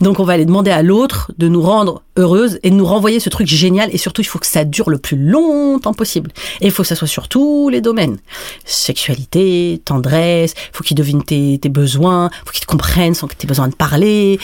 donc 0.00 0.20
on 0.20 0.24
va 0.24 0.34
aller 0.34 0.44
demander 0.44 0.70
à 0.70 0.82
l'autre 0.82 1.32
de 1.38 1.48
nous 1.48 1.62
rendre 1.62 2.02
heureuses 2.16 2.58
et 2.62 2.70
de 2.70 2.74
nous 2.74 2.84
renvoyer 2.84 3.20
ce 3.20 3.28
truc 3.28 3.46
génial. 3.46 3.90
Et 3.92 3.98
surtout, 3.98 4.22
il 4.22 4.26
faut 4.26 4.38
que 4.38 4.46
ça 4.46 4.64
dure 4.64 4.90
le 4.90 4.98
plus 4.98 5.16
longtemps 5.16 5.94
possible. 5.94 6.30
Et 6.60 6.66
il 6.66 6.70
faut 6.70 6.82
que 6.82 6.88
ça 6.88 6.94
soit 6.94 7.08
sur 7.08 7.28
tous 7.28 7.68
les 7.68 7.80
domaines. 7.80 8.18
Sexualité, 8.64 9.80
tendresse, 9.84 10.54
il 10.56 10.76
faut 10.76 10.84
qu'il 10.84 10.96
devine 10.96 11.22
tes, 11.22 11.58
besoins, 11.68 12.30
il 12.32 12.46
faut 12.46 12.52
qu'il 12.52 12.62
te 12.62 12.66
comprenne 12.66 13.14
sans 13.14 13.26
que 13.26 13.34
tu 13.34 13.44
aies 13.44 13.48
besoin 13.48 13.68
de 13.68 13.74
parler. 13.74 14.38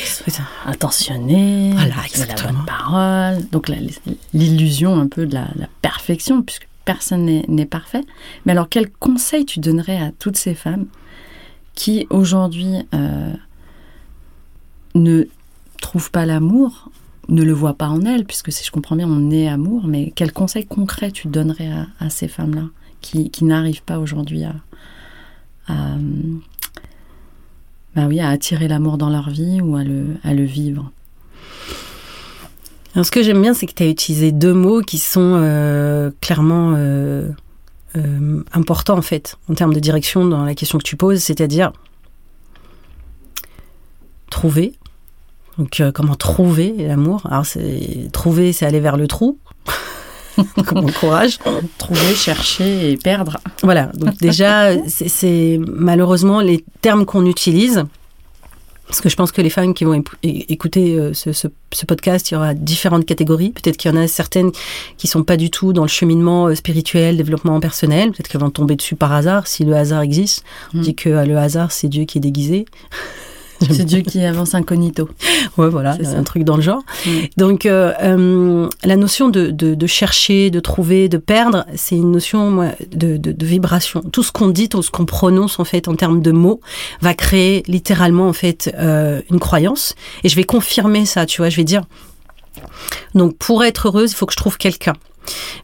Attentionné, 0.66 1.72
voilà, 1.72 1.94
exactement. 2.06 2.60
la 2.66 2.72
parole. 2.72 3.48
Donc 3.50 3.70
l'illusion 4.32 4.98
un 4.98 5.08
peu 5.08 5.26
de 5.26 5.34
la, 5.34 5.46
perfection, 5.82 6.42
puisque 6.42 6.68
personne 6.84 7.24
n'est 7.24 7.66
parfait. 7.66 8.02
Mais 8.44 8.52
alors, 8.52 8.68
quel 8.68 8.90
conseil 8.90 9.46
tu 9.46 9.60
donnerais 9.60 9.98
à 9.98 10.10
toutes 10.18 10.36
ces 10.36 10.54
femmes 10.54 10.86
qui 11.74 12.06
aujourd'hui 12.10 12.76
euh, 12.94 13.32
ne 14.94 15.24
trouve 15.80 16.10
pas 16.10 16.26
l'amour, 16.26 16.90
ne 17.28 17.42
le 17.42 17.52
voit 17.52 17.74
pas 17.74 17.88
en 17.88 18.02
elle, 18.02 18.24
puisque 18.24 18.52
si 18.52 18.64
je 18.64 18.70
comprends 18.70 18.96
bien, 18.96 19.08
on 19.08 19.30
est 19.30 19.48
amour, 19.48 19.86
mais 19.86 20.12
quel 20.14 20.32
conseil 20.32 20.66
concret 20.66 21.10
tu 21.10 21.28
donnerais 21.28 21.70
à, 21.98 22.10
ces 22.10 22.28
femmes-là 22.28 22.68
qui, 23.00 23.30
n'arrivent 23.42 23.82
pas 23.82 23.98
aujourd'hui 23.98 24.44
à, 24.44 24.54
bah 27.94 28.06
oui, 28.08 28.20
à 28.20 28.28
attirer 28.28 28.66
l'amour 28.66 28.98
dans 28.98 29.10
leur 29.10 29.30
vie 29.30 29.60
ou 29.60 29.76
à 29.76 29.84
le, 29.84 30.44
vivre? 30.44 30.90
Ce 33.00 33.10
que 33.10 33.22
j'aime 33.22 33.42
bien, 33.42 33.54
c'est 33.54 33.66
que 33.66 33.74
tu 33.74 33.82
as 33.82 33.88
utilisé 33.88 34.32
deux 34.32 34.54
mots 34.54 34.80
qui 34.80 34.98
sont 34.98 35.40
euh, 35.42 36.10
clairement 36.20 36.74
euh, 36.76 37.28
euh, 37.96 38.42
importants 38.52 38.96
en 38.96 39.02
fait, 39.02 39.36
en 39.48 39.54
termes 39.54 39.74
de 39.74 39.80
direction 39.80 40.24
dans 40.24 40.44
la 40.44 40.54
question 40.54 40.78
que 40.78 40.84
tu 40.84 40.96
poses, 40.96 41.20
c'est-à-dire 41.20 41.72
trouver 44.30 44.74
donc, 45.58 45.80
euh, 45.80 45.92
comment 45.92 46.14
trouver 46.14 46.74
l'amour? 46.78 47.22
Alors, 47.30 47.46
c'est 47.46 48.10
trouver, 48.12 48.52
c'est 48.52 48.66
aller 48.66 48.80
vers 48.80 48.96
le 48.96 49.06
trou. 49.06 49.38
Comme 50.66 50.90
courage. 50.90 51.38
Trouver, 51.78 52.14
chercher 52.14 52.90
et 52.90 52.96
perdre. 52.96 53.38
Voilà. 53.62 53.86
Donc, 53.94 54.16
déjà, 54.18 54.70
c'est 54.88 55.60
malheureusement 55.66 56.40
les 56.40 56.64
termes 56.80 57.04
qu'on 57.04 57.24
utilise. 57.26 57.84
Parce 58.88 59.00
que 59.00 59.08
je 59.08 59.16
pense 59.16 59.32
que 59.32 59.40
les 59.40 59.48
femmes 59.48 59.72
qui 59.72 59.84
vont 59.84 60.02
écouter 60.22 60.98
euh, 60.98 61.14
ce, 61.14 61.86
podcast, 61.86 62.30
il 62.30 62.34
y 62.34 62.36
aura 62.36 62.52
différentes 62.52 63.06
catégories. 63.06 63.50
Peut-être 63.50 63.76
qu'il 63.76 63.90
y 63.90 63.94
en 63.94 63.96
a 63.96 64.06
certaines 64.08 64.50
qui 64.98 65.06
sont 65.06 65.22
pas 65.22 65.38
du 65.38 65.50
tout 65.50 65.72
dans 65.72 65.82
le 65.82 65.88
cheminement 65.88 66.48
euh, 66.48 66.54
spirituel, 66.54 67.16
développement 67.16 67.58
personnel. 67.60 68.10
Peut-être 68.10 68.28
qu'elles 68.28 68.40
vont 68.40 68.50
tomber 68.50 68.76
dessus 68.76 68.94
par 68.94 69.12
hasard, 69.12 69.46
si 69.46 69.64
le 69.64 69.74
hasard 69.74 70.02
existe. 70.02 70.44
On 70.74 70.78
mm. 70.78 70.82
dit 70.82 70.94
que 70.94 71.08
le 71.08 71.38
hasard, 71.38 71.72
c'est 71.72 71.88
Dieu 71.88 72.04
qui 72.04 72.18
est 72.18 72.20
déguisé. 72.20 72.66
C'est 73.60 73.84
Dieu 73.84 74.00
qui 74.00 74.22
avance 74.24 74.54
incognito. 74.54 75.08
Ouais, 75.56 75.68
voilà, 75.68 75.96
C'est 76.02 76.14
un 76.16 76.22
truc 76.24 76.44
dans 76.44 76.56
le 76.56 76.62
genre. 76.62 76.82
Mm. 77.06 77.10
Donc, 77.36 77.66
euh, 77.66 77.92
euh, 78.02 78.68
la 78.84 78.96
notion 78.96 79.28
de, 79.28 79.50
de- 79.50 79.74
de 79.74 79.86
chercher, 79.86 80.50
de 80.50 80.60
trouver, 80.60 81.08
de 81.08 81.18
perdre, 81.18 81.64
c'est 81.76 81.96
une 81.96 82.10
notion 82.10 82.50
moi, 82.50 82.68
de, 82.92 83.16
de- 83.16 83.32
de 83.32 83.46
vibration. 83.46 84.02
Tout 84.12 84.22
ce 84.22 84.32
qu'on 84.32 84.48
dit, 84.48 84.68
tout 84.68 84.82
ce 84.82 84.90
qu'on 84.90 85.06
prononce 85.06 85.58
en 85.60 85.64
fait 85.64 85.88
en 85.88 85.94
termes 85.94 86.20
de 86.20 86.32
mots, 86.32 86.60
va 87.00 87.14
créer 87.14 87.62
littéralement 87.66 88.28
en 88.28 88.32
fait 88.32 88.74
euh, 88.78 89.20
une 89.30 89.38
croyance. 89.40 89.94
Et 90.24 90.28
je 90.28 90.36
vais 90.36 90.44
confirmer 90.44 91.06
ça, 91.06 91.26
tu 91.26 91.40
vois. 91.40 91.48
Je 91.48 91.56
vais 91.56 91.64
dire. 91.64 91.82
Donc, 93.14 93.36
pour 93.36 93.64
être 93.64 93.88
heureuse, 93.88 94.12
il 94.12 94.14
faut 94.14 94.26
que 94.26 94.32
je 94.32 94.36
trouve 94.38 94.58
quelqu'un. 94.58 94.94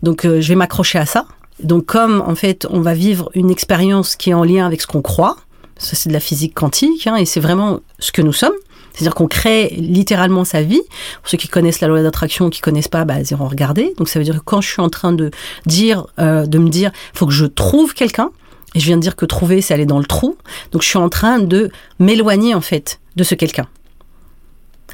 Donc, 0.03 0.25
euh, 0.25 0.41
je 0.41 0.49
vais 0.49 0.55
m'accrocher 0.55 0.99
à 0.99 1.07
ça. 1.07 1.27
Donc, 1.63 1.87
comme 1.87 2.23
en 2.27 2.35
fait, 2.35 2.67
on 2.71 2.81
va 2.81 2.95
vivre 2.95 3.31
une 3.35 3.51
expérience 3.51 4.17
qui 4.17 4.31
est 4.31 4.35
en 4.35 4.45
lien 4.45 4.67
avec 4.67 4.81
ce 4.81 4.87
qu'on 4.87 5.03
croit. 5.03 5.37
Ça, 5.81 5.97
c'est 5.97 6.11
de 6.11 6.15
la 6.15 6.21
physique 6.21 6.55
quantique, 6.55 7.07
hein, 7.07 7.17
et 7.17 7.25
c'est 7.25 7.41
vraiment 7.41 7.81
ce 7.99 8.13
que 8.13 8.23
nous 8.23 8.35
sommes. 8.35 8.53
C'est-à-dire 8.93 9.15
qu'on 9.15 9.29
crée 9.29 9.69
littéralement 9.79 10.45
sa 10.45 10.63
vie. 10.63 10.83
Pour 11.23 11.31
ceux 11.31 11.39
qui 11.39 11.49
connaissent 11.49 11.81
la 11.81 11.89
loi 11.89 12.03
d'attraction, 12.03 12.51
qui 12.51 12.61
connaissent 12.61 12.89
pas, 12.89 13.05
bah, 13.05 13.21
ils 13.21 13.31
iront 13.31 13.49
regarder. 13.49 13.95
Donc 13.97 14.09
ça 14.09 14.19
veut 14.19 14.25
dire 14.25 14.37
que 14.37 14.45
quand 14.45 14.61
je 14.61 14.69
suis 14.69 14.83
en 14.83 14.91
train 14.91 15.13
de 15.13 15.31
dire, 15.65 16.07
euh, 16.19 16.45
de 16.45 16.59
me 16.59 16.69
dire, 16.69 16.91
faut 17.15 17.27
que 17.27 17.33
je 17.33 17.47
trouve 17.47 17.95
quelqu'un. 17.95 18.31
Et 18.75 18.81
je 18.81 18.87
viens 18.87 18.97
de 18.97 19.03
dire 19.03 19.17
que 19.17 19.27
trouver, 19.27 19.63
c'est 19.63 19.75
aller 19.75 19.87
dans 19.87 19.99
le 19.99 20.05
trou. 20.05 20.37
Donc 20.73 20.83
je 20.83 20.89
suis 20.89 20.99
en 20.99 21.09
train 21.09 21.39
de 21.39 21.71
m'éloigner 21.99 22.55
en 22.55 22.61
fait 22.61 23.01
de 23.17 23.25
ce 23.25 23.35
quelqu'un. 23.35 23.67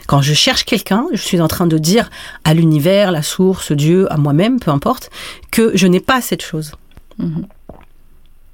Quand 0.07 0.23
je 0.23 0.35
cherche 0.35 0.65
quelqu'un, 0.65 1.07
je 1.13 1.21
suis 1.21 1.41
en 1.41 1.49
train 1.49 1.67
de 1.67 1.79
dire 1.79 2.11
à 2.45 2.55
l'univers, 2.55 3.11
la 3.11 3.23
source, 3.23 3.73
Dieu, 3.73 4.11
à 4.13 4.19
moi-même, 4.19 4.61
peu 4.61 4.71
importe, 4.71 5.11
que 5.51 5.73
je 5.75 5.87
n'ai 5.87 6.01
pas 6.01 6.21
cette 6.21 6.43
chose. 6.43 6.73
Mhm. 7.19 7.47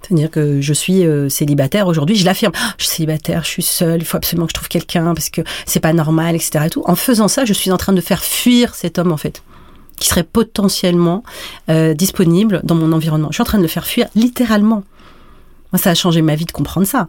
C'est-à-dire 0.02 0.30
que 0.30 0.60
je 0.60 0.72
suis 0.72 1.06
euh, 1.06 1.28
célibataire 1.28 1.86
aujourd'hui, 1.86 2.16
je 2.16 2.24
l'affirme. 2.24 2.52
Ah, 2.56 2.74
je 2.78 2.84
suis 2.84 2.96
célibataire, 2.96 3.44
je 3.44 3.48
suis 3.48 3.62
seule, 3.62 4.00
il 4.00 4.04
faut 4.04 4.16
absolument 4.16 4.46
que 4.46 4.50
je 4.50 4.54
trouve 4.54 4.68
quelqu'un 4.68 5.14
parce 5.14 5.30
que 5.30 5.42
c'est 5.64 5.80
pas 5.80 5.92
normal, 5.92 6.34
etc. 6.34 6.64
Et 6.66 6.70
tout. 6.70 6.82
En 6.86 6.94
faisant 6.96 7.28
ça, 7.28 7.44
je 7.44 7.52
suis 7.52 7.70
en 7.70 7.76
train 7.76 7.92
de 7.92 8.00
faire 8.00 8.22
fuir 8.24 8.74
cet 8.74 8.98
homme 8.98 9.12
en 9.12 9.16
fait, 9.16 9.42
qui 9.98 10.08
serait 10.08 10.24
potentiellement 10.24 11.22
euh, 11.70 11.94
disponible 11.94 12.60
dans 12.64 12.74
mon 12.74 12.92
environnement. 12.92 13.28
Je 13.30 13.34
suis 13.36 13.42
en 13.42 13.46
train 13.46 13.58
de 13.58 13.62
le 13.62 13.68
faire 13.68 13.86
fuir 13.86 14.08
littéralement. 14.16 14.82
Moi, 15.72 15.78
ça 15.78 15.90
a 15.90 15.94
changé 15.94 16.20
ma 16.20 16.34
vie 16.34 16.44
de 16.46 16.52
comprendre 16.52 16.86
ça. 16.86 17.08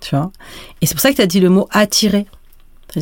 Tu 0.00 0.16
vois? 0.16 0.32
Et 0.80 0.86
c'est 0.86 0.94
pour 0.94 1.00
ça 1.02 1.10
que 1.10 1.16
tu 1.16 1.22
as 1.22 1.26
dit 1.26 1.40
le 1.40 1.50
mot 1.50 1.68
attirer. 1.70 2.26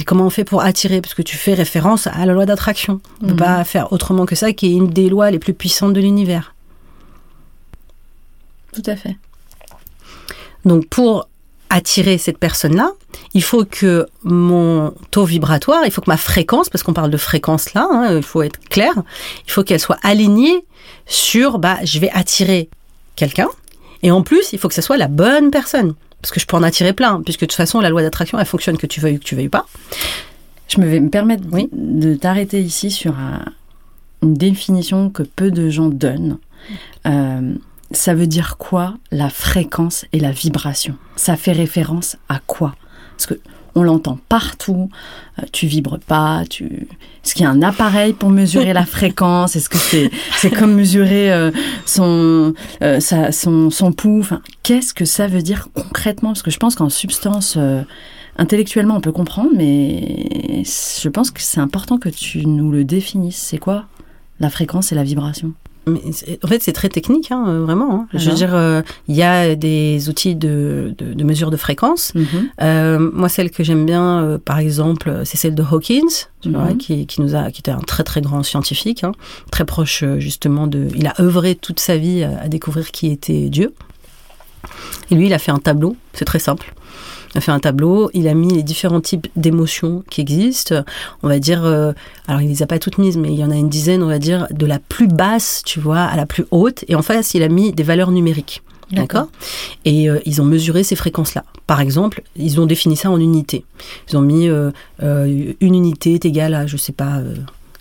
Comment 0.07 0.25
on 0.27 0.31
fait 0.31 0.45
pour 0.45 0.63
attirer? 0.63 1.01
Parce 1.01 1.15
que 1.15 1.23
tu 1.23 1.37
fais 1.37 1.55
référence 1.55 2.07
à 2.07 2.25
la 2.27 2.33
loi 2.33 2.47
d'attraction. 2.47 3.01
On 3.21 3.27
ne 3.27 3.29
peut 3.31 3.35
Mhm. 3.35 3.39
pas 3.41 3.65
faire 3.65 3.93
autrement 3.93 4.25
que 4.27 4.35
ça, 4.35 4.53
qui 4.53 4.67
est 4.67 4.73
une 4.77 4.89
des 4.89 5.09
lois 5.09 5.31
les 5.31 5.39
plus 5.39 5.53
puissantes 5.55 5.93
de 5.93 6.01
l'univers. 6.01 6.52
Tout 8.73 8.83
à 8.87 8.97
fait. 8.97 9.17
Donc 10.65 10.87
pour 10.89 11.29
attirer 11.71 12.19
cette 12.19 12.39
personne-là, 12.39 12.91
il 13.35 13.43
faut 13.43 13.65
que 13.65 14.07
mon 14.25 14.95
taux 15.11 15.25
vibratoire, 15.25 15.83
il 15.87 15.91
faut 15.91 16.03
que 16.03 16.11
ma 16.11 16.17
fréquence, 16.19 16.69
parce 16.69 16.83
qu'on 16.83 16.93
parle 16.93 17.11
de 17.11 17.17
fréquence 17.17 17.73
là, 17.75 17.89
hein, 17.91 18.17
il 18.17 18.23
faut 18.23 18.43
être 18.43 18.61
clair, 18.69 18.93
il 19.47 19.51
faut 19.51 19.63
qu'elle 19.65 19.81
soit 19.81 19.99
alignée 20.03 20.65
sur, 21.07 21.59
bah, 21.59 21.79
je 21.83 21.99
vais 21.99 22.11
attirer 22.11 22.69
quelqu'un, 23.17 23.49
et 24.03 24.11
en 24.11 24.23
plus, 24.23 24.53
il 24.53 24.59
faut 24.59 24.69
que 24.69 24.75
ce 24.75 24.83
soit 24.83 24.97
la 24.99 25.09
bonne 25.09 25.51
personne. 25.51 25.95
Parce 26.21 26.31
que 26.31 26.39
je 26.41 26.47
peux 26.47 26.57
en 26.57 26.63
attirer 26.63 26.93
plein, 26.93 27.21
puisque 27.23 27.41
de 27.41 27.47
toute 27.47 27.57
façon, 27.57 27.81
la 27.81 27.89
loi 27.89 28.03
d'attraction, 28.03 28.39
elle 28.39 28.47
fonctionne 28.47 28.77
que 28.79 28.87
tu 28.87 29.01
veuilles 29.01 29.17
ou 29.17 29.19
que 29.19 29.25
tu 29.25 29.35
veuilles 29.35 29.49
pas. 29.49 29.67
Je 30.69 30.79
me 30.81 30.87
vais 30.87 31.01
me 31.01 31.11
permettre 31.11 31.43
Oui. 31.51 31.69
de 31.73 32.15
t'arrêter 32.15 32.61
ici 32.61 32.91
sur 32.91 33.13
un- 33.19 33.45
une 34.23 34.35
définition 34.35 35.11
que 35.11 35.23
peu 35.25 35.51
de 35.51 35.69
gens 35.69 35.89
donnent. 35.89 36.39
Euh, 37.07 37.55
ça 37.95 38.15
veut 38.15 38.27
dire 38.27 38.57
quoi 38.59 38.95
la 39.11 39.29
fréquence 39.31 40.05
et 40.13 40.21
la 40.21 40.31
vibration? 40.33 40.97
Ça 41.17 41.37
fait 41.37 41.53
référence 41.53 42.17
à 42.29 42.41
quoi? 42.47 42.75
Parce 43.17 43.27
que 43.27 43.41
on 43.75 43.83
l'entend 43.85 44.19
partout. 44.29 44.91
euh, 45.39 45.43
tu 45.51 45.67
vibres 45.67 45.99
pas. 45.99 46.45
Tu 46.51 46.87
est-ce 47.25 47.35
qu'il 47.35 47.45
y 47.45 47.47
a 47.47 47.51
un 47.51 47.63
appareil 47.63 48.13
pour 48.13 48.29
mesurer 48.29 48.73
la 48.75 48.85
fréquence? 48.97 49.57
Est-ce 49.57 49.69
que 49.71 49.79
c'est 49.79 50.11
c'est 50.37 50.51
comme 50.51 50.75
mesurer 50.75 51.33
euh, 51.33 51.51
son 51.87 52.53
euh, 52.83 53.01
sa- 53.01 53.33
son 53.33 53.71
son 53.71 53.93
pouls? 53.93 54.21
Enfin, 54.21 54.43
qu'est-ce 54.63 54.93
que 54.93 55.05
ça 55.07 55.27
veut 55.27 55.41
dire 55.43 55.69
concrètement? 55.75 56.31
Parce 56.31 56.43
que 56.43 56.51
je 56.51 56.59
pense 56.59 56.75
qu'en 56.75 56.91
substance 56.91 57.57
intellectuellement 58.37 58.97
on 58.97 59.01
peut 59.01 59.13
comprendre, 59.13 59.51
mais 59.55 60.63
je 60.65 61.09
pense 61.09 61.31
que 61.31 61.41
c'est 61.41 61.61
important 61.61 61.97
que 61.99 62.09
tu 62.11 62.47
nous 62.47 62.71
le 62.71 62.85
définisses. 62.85 63.37
C'est 63.39 63.59
quoi 63.59 63.87
la 64.41 64.51
fréquence 64.51 64.93
et 64.93 64.95
la 64.95 65.05
vibration? 65.05 65.53
Mais 65.87 66.01
en 66.45 66.47
fait, 66.47 66.63
c'est 66.63 66.73
très 66.73 66.89
technique, 66.89 67.33
hein, 67.33 67.45
euh, 67.49 67.65
vraiment. 67.65 67.93
hein. 67.95 68.07
Je 68.15 68.31
veux 68.31 68.37
dire, 68.37 68.55
euh, 68.55 68.83
il 69.09 69.17
y 69.17 69.23
a 69.23 69.55
des 69.57 70.09
outils 70.09 70.37
de, 70.37 70.95
de, 70.97 71.13
de 71.13 71.25
mesure 71.25 71.51
de 71.51 71.57
fréquence. 71.57 72.13
Euh, 72.61 73.11
moi, 73.13 73.29
celle 73.29 73.51
que 73.51 73.65
j'aime 73.65 73.85
bien, 73.85 74.23
euh, 74.23 74.39
par 74.39 74.59
exemple, 74.59 75.23
c'est 75.25 75.37
celle 75.39 75.55
de 75.57 75.63
Hawkins, 75.63 76.29
tu 76.41 76.49
Mhm. 76.51 76.55
vois, 76.57 76.75
qui, 76.75 77.07
qui 77.07 77.21
nous 77.21 77.35
a, 77.35 77.51
qui 77.51 77.61
était 77.61 77.73
un 77.73 77.81
très 77.81 78.05
très 78.05 78.21
grand 78.21 78.43
scientifique, 78.45 79.03
hein, 79.03 79.13
très 79.51 79.65
proche 79.65 80.05
justement 80.19 80.67
de. 80.69 80.89
Il 80.95 81.07
a 81.09 81.15
œuvré 81.21 81.55
toute 81.57 81.81
sa 81.81 81.97
vie 81.97 82.23
à, 82.23 82.43
à 82.43 82.49
découvrir 82.49 82.91
qui 82.93 83.09
était 83.11 83.49
Dieu. 83.49 83.75
Et 85.11 85.15
lui, 85.17 85.27
il 85.27 85.35
a 85.35 85.39
fait 85.39 85.51
un 85.51 85.59
tableau. 85.59 85.97
C'est 86.13 86.25
très 86.25 86.39
simple. 86.39 86.73
Il 87.35 87.39
a 87.39 87.41
fait 87.41 87.53
un 87.53 87.61
tableau. 87.61 88.11
Il 88.15 88.29
a 88.29 88.35
mis 88.35 88.53
les 88.53 88.63
différents 88.63 89.01
types 89.01 89.29
d'émotions 89.37 90.05
qui 90.11 90.21
existent. 90.21 90.83
On 91.23 91.29
va 91.29 91.39
dire, 91.39 91.65
euh, 91.65 91.93
alors 92.29 92.41
il 92.43 92.49
les 92.49 92.63
a 92.63 92.67
pas 92.67 92.79
toutes 92.79 92.99
mises, 92.99 93.17
mais 93.17 93.33
il 93.33 93.39
y 93.39 93.45
en 93.45 93.51
a 93.51 93.57
une 93.57 93.69
dizaine, 93.69 94.03
on 94.03 94.09
va 94.09 94.19
dire, 94.19 94.47
de 94.51 94.67
la 94.67 94.79
plus 94.79 95.09
basse, 95.09 95.63
tu 95.65 95.81
vois, 95.81 96.01
à 96.01 96.17
la 96.17 96.27
plus 96.27 96.45
haute. 96.51 96.85
Et 96.89 96.95
en 96.95 97.03
face, 97.03 97.35
il 97.35 97.43
a 97.43 97.49
mis 97.49 97.73
des 97.73 97.83
valeurs 97.83 98.11
numériques. 98.11 98.63
D'accord 98.93 99.29
Et 99.85 100.11
euh, 100.11 100.21
ils 100.27 100.43
ont 100.43 100.45
mesuré 100.45 100.85
ces 100.85 100.97
fréquences-là. 100.97 101.45
Par 101.67 101.81
exemple, 101.81 102.23
ils 102.37 102.61
ont 102.61 102.67
défini 102.67 102.97
ça 102.97 103.11
en 103.11 103.19
unités. 103.19 103.65
Ils 104.11 104.17
ont 104.17 104.23
mis 104.23 104.49
euh, 104.49 104.71
euh, 105.03 105.53
une 105.61 105.75
unité 105.75 106.15
est 106.15 106.25
égale 106.25 106.55
à, 106.55 106.67
je 106.67 106.77
sais 106.77 106.93
pas, 106.93 107.19
euh, 107.19 107.37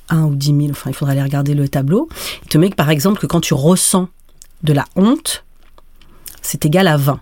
1 0.10 0.24
ou 0.24 0.36
10 0.36 0.48
000. 0.48 0.60
Enfin, 0.72 0.90
il 0.90 0.94
faudra 0.94 1.12
aller 1.12 1.22
regarder 1.22 1.54
le 1.54 1.68
tableau. 1.68 2.08
Ils 2.44 2.50
te 2.50 2.58
mettent 2.58 2.76
par 2.76 2.90
exemple 2.90 3.20
que 3.20 3.28
quand 3.28 3.42
tu 3.42 3.54
ressens 3.54 4.08
de 4.64 4.74
la 4.74 4.86
honte, 4.96 5.44
c'est 6.42 6.66
égal 6.66 6.88
à 6.88 6.98
20. 6.98 7.20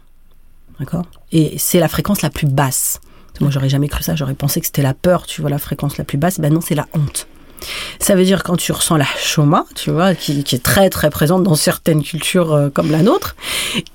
D'accord? 0.79 1.05
Et 1.31 1.55
c'est 1.57 1.79
la 1.79 1.88
fréquence 1.88 2.21
la 2.21 2.29
plus 2.29 2.48
basse. 2.48 3.00
Moi, 3.41 3.51
j'aurais 3.51 3.69
jamais 3.69 3.88
cru 3.88 4.03
ça. 4.03 4.15
J'aurais 4.15 4.33
pensé 4.33 4.59
que 4.59 4.65
c'était 4.65 4.81
la 4.81 4.93
peur, 4.93 5.25
tu 5.25 5.41
vois, 5.41 5.50
la 5.50 5.59
fréquence 5.59 5.98
la 5.98 6.03
plus 6.03 6.17
basse. 6.17 6.39
Ben 6.39 6.53
non, 6.53 6.62
c'est 6.62 6.75
la 6.75 6.88
honte. 6.93 7.27
Ça 8.00 8.15
veut 8.15 8.24
dire 8.24 8.43
quand 8.43 8.55
tu 8.55 8.71
ressens 8.71 8.98
la 8.98 9.07
choma, 9.17 9.65
tu 9.75 9.91
vois, 9.91 10.15
qui, 10.15 10.39
est 10.39 10.63
très 10.63 10.89
très 10.89 11.09
présente 11.09 11.43
dans 11.43 11.55
certaines 11.55 12.03
cultures 12.03 12.53
euh, 12.53 12.69
comme 12.69 12.91
la 12.91 13.01
nôtre, 13.01 13.36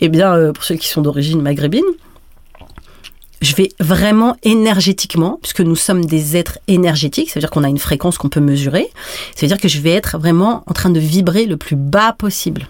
eh 0.00 0.08
bien, 0.08 0.34
euh, 0.34 0.52
pour 0.52 0.64
ceux 0.64 0.74
qui 0.76 0.88
sont 0.88 1.00
d'origine 1.00 1.40
maghrébine, 1.40 1.84
je 3.40 3.54
vais 3.54 3.70
vraiment 3.80 4.36
énergétiquement, 4.42 5.38
puisque 5.42 5.60
nous 5.60 5.76
sommes 5.76 6.04
des 6.04 6.36
êtres 6.36 6.58
énergétiques, 6.68 7.30
ça 7.30 7.34
veut 7.34 7.40
dire 7.40 7.50
qu'on 7.50 7.64
a 7.64 7.68
une 7.68 7.78
fréquence 7.78 8.18
qu'on 8.18 8.28
peut 8.28 8.40
mesurer, 8.40 8.88
ça 9.34 9.42
veut 9.42 9.48
dire 9.48 9.58
que 9.58 9.68
je 9.68 9.80
vais 9.80 9.92
être 9.92 10.18
vraiment 10.18 10.62
en 10.66 10.72
train 10.72 10.90
de 10.90 11.00
vibrer 11.00 11.46
le 11.46 11.56
plus 11.56 11.76
bas 11.76 12.12
possible. 12.12 12.66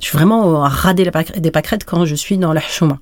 Je 0.00 0.06
suis 0.06 0.16
vraiment 0.16 0.46
au 0.46 0.58
ras 0.60 0.94
des 0.94 1.04
pâquerettes- 1.10 1.40
des 1.40 1.50
pâquerettes 1.50 1.84
quand 1.84 2.04
je 2.04 2.14
suis 2.14 2.38
dans 2.38 2.52
la 2.52 2.60
choma. 2.60 2.98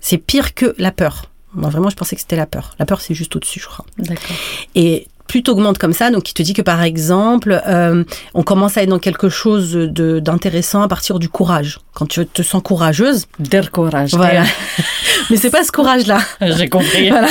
C'est 0.00 0.18
pire 0.18 0.54
que 0.54 0.74
la 0.78 0.92
peur. 0.92 1.30
Moi, 1.54 1.70
vraiment, 1.70 1.90
je 1.90 1.96
pensais 1.96 2.14
que 2.14 2.20
c'était 2.20 2.36
la 2.36 2.46
peur. 2.46 2.74
La 2.78 2.86
peur, 2.86 3.00
c'est 3.00 3.14
juste 3.14 3.34
au-dessus, 3.34 3.60
je 3.60 3.66
crois. 3.66 3.86
D'accord. 3.98 4.36
Et 4.74 5.08
plus 5.28 5.42
t'augmentes 5.44 5.78
comme 5.78 5.92
ça, 5.92 6.10
donc 6.10 6.28
il 6.30 6.34
te 6.34 6.42
dit 6.42 6.54
que 6.54 6.62
par 6.62 6.82
exemple, 6.82 7.62
euh, 7.68 8.02
on 8.34 8.42
commence 8.42 8.76
à 8.76 8.82
être 8.82 8.88
dans 8.88 8.98
quelque 8.98 9.28
chose 9.28 9.72
de- 9.72 10.18
d'intéressant 10.18 10.82
à 10.82 10.88
partir 10.88 11.18
du 11.20 11.28
courage. 11.28 11.78
Quand 11.94 12.06
tu 12.06 12.24
te 12.26 12.42
sens 12.42 12.62
courageuse, 12.62 13.26
Der 13.38 13.70
courage. 13.70 14.14
voilà. 14.14 14.42
Mais 15.30 15.36
c'est 15.36 15.50
pas 15.50 15.62
ce 15.64 15.72
courage-là. 15.72 16.18
J'ai 16.56 16.68
compris. 16.68 17.10
Voilà. 17.18 17.28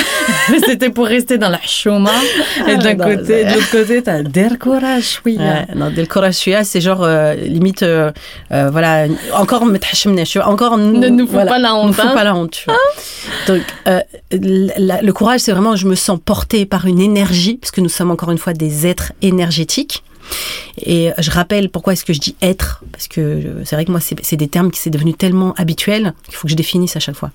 C'était 0.66 0.90
pour 0.90 1.06
rester 1.08 1.38
dans 1.38 1.50
la. 1.50 1.60
Et 2.68 2.74
Ah, 2.74 2.76
d'un 2.76 2.94
non, 2.96 3.04
côté, 3.06 3.44
de 3.46 3.54
l'autre 3.54 3.72
côté, 3.72 4.02
t'as 4.04 4.22
der 4.24 4.58
courage, 4.60 5.20
oui. 5.26 5.38
Ouais, 5.40 5.66
non, 5.76 5.90
del 5.90 6.08
courage 6.08 6.36
c'est 6.64 6.82
genre 6.82 7.04
euh, 7.04 7.34
limite, 7.34 7.84
euh, 7.84 8.12
euh, 8.52 8.70
voilà, 8.70 9.06
encore 9.34 9.64
encore 10.46 10.78
Ne 10.78 11.10
nous 11.10 11.26
voilà, 11.28 11.52
pas 11.52 11.60
la 11.60 11.76
honte, 11.76 11.98
Ne 11.98 12.04
hein. 12.04 12.12
pas 12.14 12.24
la 12.24 12.36
honte, 12.36 12.52
tu 12.52 12.66
vois. 12.66 12.78
Donc, 13.48 13.62
euh, 13.88 14.00
la- 14.32 15.02
le 15.02 15.14
courage, 15.14 15.42
c'est 15.42 15.52
vraiment, 15.52 15.76
je 15.76 15.88
me 15.88 15.96
sens 15.96 16.20
portée 16.24 16.66
par 16.66 16.86
une 16.86 17.00
énergie, 17.00 17.56
parce 17.58 17.72
que 17.72 17.82
nous 17.88 17.94
sommes 17.94 18.12
encore 18.12 18.32
une 18.32 18.38
fois 18.38 18.52
des 18.52 18.86
êtres 18.86 19.14
énergétiques. 19.22 20.04
Et 20.82 21.12
je 21.18 21.32
rappelle 21.32 21.70
pourquoi 21.70 21.94
est-ce 21.94 22.04
que 22.04 22.12
je 22.12 22.20
dis 22.20 22.36
être, 22.42 22.84
parce 22.92 23.08
que 23.08 23.22
euh, 23.22 23.64
c'est 23.64 23.78
vrai 23.78 23.86
que 23.86 23.92
moi, 23.92 24.02
c'est 24.02 24.36
des 24.36 24.50
termes 24.50 24.72
qui 24.72 24.80
c'est 24.82 24.90
devenu 24.90 25.14
tellement 25.14 25.54
habituel 25.54 26.14
qu'il 26.26 26.36
faut 26.36 26.48
que 26.48 26.52
je 26.52 26.58
définisse 26.58 26.98
à 26.98 27.00
chaque 27.00 27.16
fois. 27.16 27.32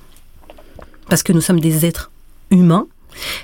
Parce 1.08 1.22
que 1.22 1.32
nous 1.32 1.40
sommes 1.40 1.58
des 1.58 1.86
êtres 1.86 2.10
humains. 2.50 2.86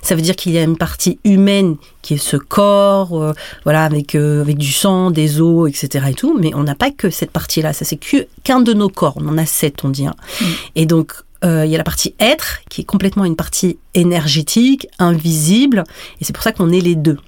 Ça 0.03 0.15
veut 0.15 0.21
dire 0.21 0.37
qu'il 0.37 0.53
y 0.53 0.59
a 0.59 0.63
une 0.63 0.77
partie 0.77 1.19
humaine 1.25 1.77
qui 2.03 2.15
est 2.15 2.19
ce 2.19 2.37
corps, 2.37 3.19
euh, 3.23 3.33
voilà, 3.65 3.85
avec 3.85 4.15
euh, 4.15 4.43
avec 4.43 4.59
du 4.59 4.71
sang, 4.71 5.11
des 5.11 5.41
os, 5.41 5.67
etc. 5.67 6.07
et 6.11 6.15
tout. 6.15 6.37
Mais 6.39 6.55
on 6.55 6.65
n'a 6.65 6.75
pas 6.75 6.91
que 6.91 7.09
cette 7.09 7.31
partie-là. 7.31 7.73
Ça 7.73 7.87
c'est 7.87 7.99
qu'un 8.45 8.61
de 8.61 8.75
nos 8.75 8.91
corps. 8.91 9.17
On 9.17 9.27
en 9.29 9.39
a 9.39 9.47
sept, 9.47 9.83
on 9.83 9.89
dit. 9.89 10.07
hein. 10.07 10.15
Et 10.75 10.85
donc 10.85 11.15
euh, 11.45 11.65
il 11.65 11.71
y 11.71 11.75
a 11.75 11.79
la 11.79 11.85
partie 11.85 12.15
être 12.19 12.61
qui 12.69 12.81
est 12.81 12.85
complètement 12.85 13.25
une 13.25 13.37
partie 13.37 13.79
énergétique, 13.95 14.89
invisible. 14.99 15.85
Et 16.21 16.25
c'est 16.25 16.33
pour 16.33 16.43
ça 16.43 16.53
qu'on 16.53 16.71
est 16.71 16.81
les 16.81 16.97
deux. 16.97 17.19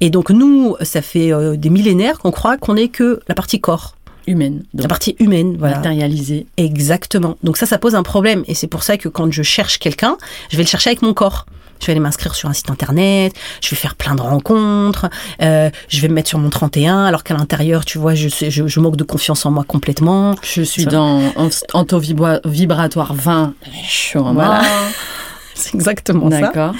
Et 0.00 0.10
donc 0.10 0.30
nous, 0.30 0.76
ça 0.80 1.02
fait 1.02 1.32
euh, 1.32 1.56
des 1.56 1.70
millénaires 1.70 2.18
qu'on 2.18 2.30
croit 2.30 2.56
qu'on 2.56 2.74
n'est 2.74 2.88
que 2.88 3.20
la 3.28 3.34
partie 3.34 3.60
corps. 3.60 3.96
humaine. 4.26 4.64
La 4.74 4.88
partie 4.88 5.16
humaine, 5.18 5.56
voilà. 5.58 5.76
Matérialisée. 5.76 6.46
Exactement. 6.56 7.36
Donc 7.42 7.56
ça, 7.56 7.66
ça 7.66 7.78
pose 7.78 7.94
un 7.94 8.02
problème. 8.02 8.44
Et 8.46 8.54
c'est 8.54 8.68
pour 8.68 8.82
ça 8.82 8.96
que 8.96 9.08
quand 9.08 9.30
je 9.32 9.42
cherche 9.42 9.78
quelqu'un, 9.78 10.16
je 10.50 10.56
vais 10.56 10.62
le 10.62 10.68
chercher 10.68 10.90
avec 10.90 11.02
mon 11.02 11.14
corps. 11.14 11.46
Je 11.80 11.86
vais 11.86 11.92
aller 11.92 12.00
m'inscrire 12.00 12.34
sur 12.34 12.48
un 12.48 12.52
site 12.52 12.70
internet, 12.70 13.32
je 13.62 13.70
vais 13.70 13.76
faire 13.76 13.94
plein 13.94 14.14
de 14.14 14.20
rencontres, 14.20 15.08
euh, 15.42 15.70
je 15.88 16.00
vais 16.00 16.08
me 16.08 16.14
mettre 16.14 16.28
sur 16.28 16.38
mon 16.38 16.50
31, 16.50 17.04
alors 17.04 17.24
qu'à 17.24 17.34
l'intérieur, 17.34 17.84
tu 17.84 17.98
vois, 17.98 18.14
je, 18.14 18.28
sais- 18.28 18.50
je, 18.50 18.66
je 18.66 18.80
manque 18.80 18.96
de 18.96 19.04
confiance 19.04 19.46
en 19.46 19.50
moi 19.50 19.64
complètement. 19.66 20.34
Je 20.42 20.62
suis 20.62 20.84
dans 20.86 21.20
en- 21.36 21.48
anto-vibratoire 21.72 23.14
20. 23.14 23.54
Je 23.84 23.90
suis 23.90 24.18
en 24.18 24.34
Voilà. 24.34 24.62
C'est 25.54 25.74
exactement 25.74 26.30
ça. 26.30 26.40
D'accord. 26.40 26.74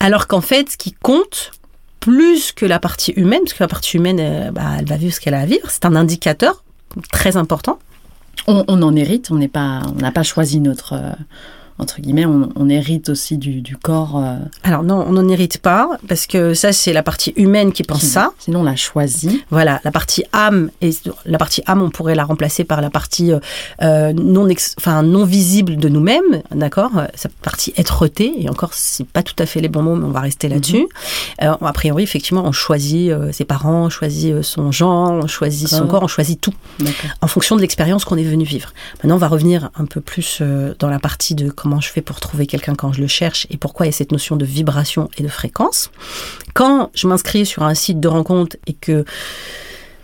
Alors 0.00 0.26
qu'en 0.26 0.40
fait, 0.40 0.70
ce 0.70 0.76
qui 0.76 0.92
compte 0.92 1.50
plus 2.00 2.52
que 2.52 2.66
la 2.66 2.78
partie 2.78 3.12
humaine, 3.12 3.40
parce 3.44 3.54
que 3.54 3.62
la 3.62 3.68
partie 3.68 3.96
humaine, 3.96 4.18
euh, 4.20 4.50
bah, 4.52 4.62
elle 4.78 4.84
va 4.86 4.96
vivre 4.96 5.14
ce 5.14 5.20
qu'elle 5.20 5.34
a 5.34 5.40
à 5.40 5.46
vivre, 5.46 5.66
c'est 5.68 5.84
un 5.84 5.96
indicateur 5.96 6.62
très 7.10 7.36
important. 7.36 7.78
On, 8.46 8.64
on 8.68 8.82
en 8.82 8.94
hérite, 8.94 9.30
on 9.30 9.36
n'est 9.36 9.48
pas, 9.48 9.80
on 9.96 10.00
n'a 10.00 10.12
pas 10.12 10.22
choisi 10.22 10.60
notre, 10.60 10.92
euh, 10.92 11.12
entre 11.78 12.00
guillemets, 12.00 12.24
on, 12.26 12.50
on 12.56 12.68
hérite 12.68 13.08
aussi 13.08 13.36
du, 13.36 13.60
du 13.60 13.76
corps. 13.76 14.16
euh, 14.22 14.36
Alors 14.62 14.82
non, 14.84 15.04
on 15.08 15.12
n'en 15.12 15.28
hérite 15.28 15.58
pas, 15.58 15.90
parce 16.08 16.26
que 16.26 16.54
ça, 16.54 16.72
c'est 16.72 16.92
la 16.92 17.02
partie 17.02 17.32
humaine 17.36 17.72
qui 17.72 17.82
pense 17.82 18.00
qui- 18.00 18.06
ça. 18.06 18.32
Sinon, 18.38 18.60
on 18.60 18.62
l'a 18.62 18.76
choisi. 18.76 19.42
Voilà, 19.50 19.80
la 19.84 19.90
partie 19.90 20.24
âme, 20.32 20.70
et 20.80 20.90
la 21.26 21.38
partie 21.38 21.62
âme, 21.66 21.82
on 21.82 21.90
pourrait 21.90 22.14
la 22.14 22.24
remplacer 22.24 22.64
par 22.64 22.80
la 22.80 22.90
partie 22.90 23.32
euh, 23.32 23.40
euh, 23.82 24.12
non, 24.12 24.48
ex- 24.48 24.74
enfin, 24.78 25.02
non 25.02 25.24
visible 25.24 25.76
de 25.76 25.88
nous-mêmes, 25.88 26.42
d'accord 26.52 26.92
Euh, 26.96 27.06
Cette 27.14 27.34
partie 27.34 27.72
être-té, 27.76 28.32
et 28.38 28.48
encore, 28.48 28.70
c'est 28.72 29.06
pas 29.06 29.22
tout 29.22 29.34
à 29.38 29.46
fait 29.46 29.60
les 29.60 29.68
bons 29.68 29.82
mots, 29.82 29.96
mais 29.96 30.04
on 30.06 30.10
va 30.10 30.20
rester 30.20 30.48
là-dessus. 30.48 30.86
Euh, 31.42 31.52
a 31.60 31.72
priori, 31.72 32.02
effectivement, 32.04 32.44
on 32.44 32.52
choisit 32.52 33.10
euh, 33.10 33.32
ses 33.32 33.44
parents, 33.44 33.86
on 33.86 33.88
choisit 33.90 34.32
euh, 34.32 34.42
son 34.42 34.70
genre, 34.70 35.10
on 35.10 35.26
choisit 35.26 35.68
son 35.68 35.80
Corps. 35.80 35.88
corps, 35.88 36.02
on 36.04 36.08
choisit 36.08 36.40
tout, 36.40 36.54
en 37.20 37.26
fonction 37.26 37.56
de 37.56 37.60
l'expérience 37.60 38.04
qu'on 38.04 38.16
est 38.16 38.22
venu 38.24 38.44
vivre. 38.44 38.72
Maintenant, 39.02 39.16
on 39.16 39.18
va 39.18 39.28
revenir 39.28 39.70
un 39.76 39.86
peu 39.86 40.00
plus 40.00 40.38
euh, 40.40 40.74
dans 40.78 40.88
la 40.88 40.98
partie 41.00 41.34
de 41.34 41.50
comment 41.64 41.80
je 41.80 41.88
fais 41.88 42.02
pour 42.02 42.20
trouver 42.20 42.46
quelqu'un 42.46 42.74
quand 42.74 42.92
je 42.92 43.00
le 43.00 43.06
cherche, 43.06 43.46
et 43.48 43.56
pourquoi 43.56 43.86
il 43.86 43.88
y 43.88 43.94
a 43.94 43.96
cette 43.96 44.12
notion 44.12 44.36
de 44.36 44.44
vibration 44.44 45.08
et 45.16 45.22
de 45.22 45.28
fréquence. 45.28 45.90
Quand 46.52 46.90
je 46.94 47.08
m'inscris 47.08 47.46
sur 47.46 47.62
un 47.62 47.74
site 47.74 48.00
de 48.00 48.08
rencontre 48.08 48.58
et 48.66 48.74
que 48.74 49.06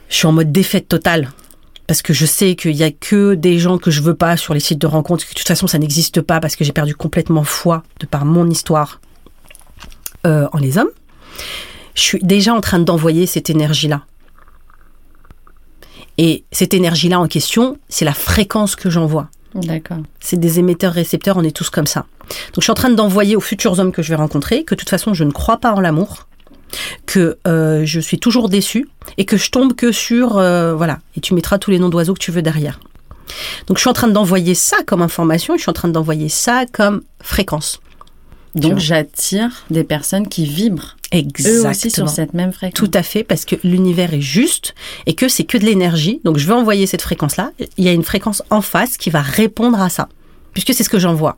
je 0.08 0.16
suis 0.16 0.26
en 0.26 0.32
mode 0.32 0.50
défaite 0.50 0.88
totale. 0.88 1.30
Parce 1.86 2.00
que 2.00 2.14
je 2.14 2.24
sais 2.24 2.56
qu'il 2.56 2.76
y 2.76 2.82
a 2.82 2.90
que 2.90 3.34
des 3.34 3.58
gens 3.58 3.76
que 3.76 3.90
je 3.90 4.00
veux 4.00 4.14
pas 4.14 4.38
sur 4.38 4.54
les 4.54 4.60
sites 4.60 4.78
de 4.78 4.86
rencontres, 4.86 5.26
que 5.26 5.32
de 5.32 5.34
toute 5.34 5.48
façon 5.48 5.66
ça 5.66 5.78
n'existe 5.78 6.22
pas 6.22 6.40
parce 6.40 6.56
que 6.56 6.64
j'ai 6.64 6.72
perdu 6.72 6.94
complètement 6.94 7.44
foi 7.44 7.82
de 7.98 8.06
par 8.06 8.24
mon 8.24 8.48
histoire 8.48 9.00
euh, 10.26 10.48
en 10.52 10.58
les 10.58 10.78
hommes. 10.78 10.90
Je 11.94 12.00
suis 12.00 12.20
déjà 12.22 12.54
en 12.54 12.62
train 12.62 12.78
d'envoyer 12.78 13.26
cette 13.26 13.50
énergie-là. 13.50 14.06
Et 16.16 16.44
cette 16.52 16.72
énergie-là 16.72 17.20
en 17.20 17.28
question, 17.28 17.76
c'est 17.90 18.06
la 18.06 18.14
fréquence 18.14 18.76
que 18.76 18.88
j'envoie. 18.88 19.28
D'accord. 19.54 19.98
C'est 20.20 20.38
des 20.38 20.58
émetteurs-récepteurs, 20.58 21.36
on 21.36 21.42
est 21.42 21.54
tous 21.54 21.70
comme 21.70 21.86
ça. 21.86 22.06
Donc 22.20 22.56
je 22.58 22.62
suis 22.62 22.70
en 22.70 22.74
train 22.74 22.90
d'envoyer 22.90 23.36
aux 23.36 23.40
futurs 23.40 23.78
hommes 23.78 23.92
que 23.92 24.02
je 24.02 24.10
vais 24.10 24.16
rencontrer 24.16 24.64
que 24.64 24.74
de 24.74 24.78
toute 24.78 24.90
façon 24.90 25.14
je 25.14 25.24
ne 25.24 25.32
crois 25.32 25.56
pas 25.56 25.72
en 25.72 25.80
l'amour, 25.80 26.28
que 27.06 27.38
euh, 27.46 27.84
je 27.84 27.98
suis 27.98 28.20
toujours 28.20 28.48
déçue 28.48 28.88
et 29.18 29.24
que 29.24 29.36
je 29.36 29.50
tombe 29.50 29.74
que 29.74 29.90
sur 29.90 30.38
euh, 30.38 30.74
voilà. 30.74 31.00
Et 31.16 31.20
tu 31.20 31.34
mettras 31.34 31.58
tous 31.58 31.70
les 31.70 31.78
noms 31.78 31.88
d'oiseaux 31.88 32.14
que 32.14 32.20
tu 32.20 32.30
veux 32.30 32.42
derrière. 32.42 32.78
Donc 33.66 33.76
je 33.76 33.82
suis 33.82 33.90
en 33.90 33.94
train 33.94 34.08
d'envoyer 34.08 34.54
ça 34.54 34.78
comme 34.86 35.02
information 35.02 35.54
et 35.54 35.58
je 35.58 35.62
suis 35.62 35.70
en 35.70 35.74
train 35.74 35.88
d'envoyer 35.88 36.28
ça 36.28 36.64
comme 36.72 37.02
fréquence. 37.20 37.80
Donc, 38.54 38.78
j'attire 38.78 39.64
des 39.70 39.84
personnes 39.84 40.28
qui 40.28 40.44
vibrent 40.44 40.96
eux 41.12 41.18
Exactement. 41.18 41.70
aussi 41.70 41.90
sur 41.90 42.08
cette 42.08 42.34
même 42.34 42.52
fréquence. 42.52 42.78
Tout 42.78 42.90
à 42.94 43.02
fait, 43.02 43.24
parce 43.24 43.44
que 43.44 43.56
l'univers 43.64 44.14
est 44.14 44.20
juste 44.20 44.74
et 45.06 45.14
que 45.14 45.28
c'est 45.28 45.44
que 45.44 45.58
de 45.58 45.64
l'énergie. 45.64 46.20
Donc 46.24 46.38
je 46.38 46.46
vais 46.46 46.52
envoyer 46.52 46.86
cette 46.86 47.02
fréquence-là. 47.02 47.52
Il 47.76 47.84
y 47.84 47.88
a 47.88 47.92
une 47.92 48.04
fréquence 48.04 48.42
en 48.50 48.60
face 48.60 48.96
qui 48.96 49.10
va 49.10 49.20
répondre 49.20 49.80
à 49.80 49.88
ça, 49.88 50.08
puisque 50.52 50.74
c'est 50.74 50.84
ce 50.84 50.88
que 50.88 50.98
j'envoie. 50.98 51.36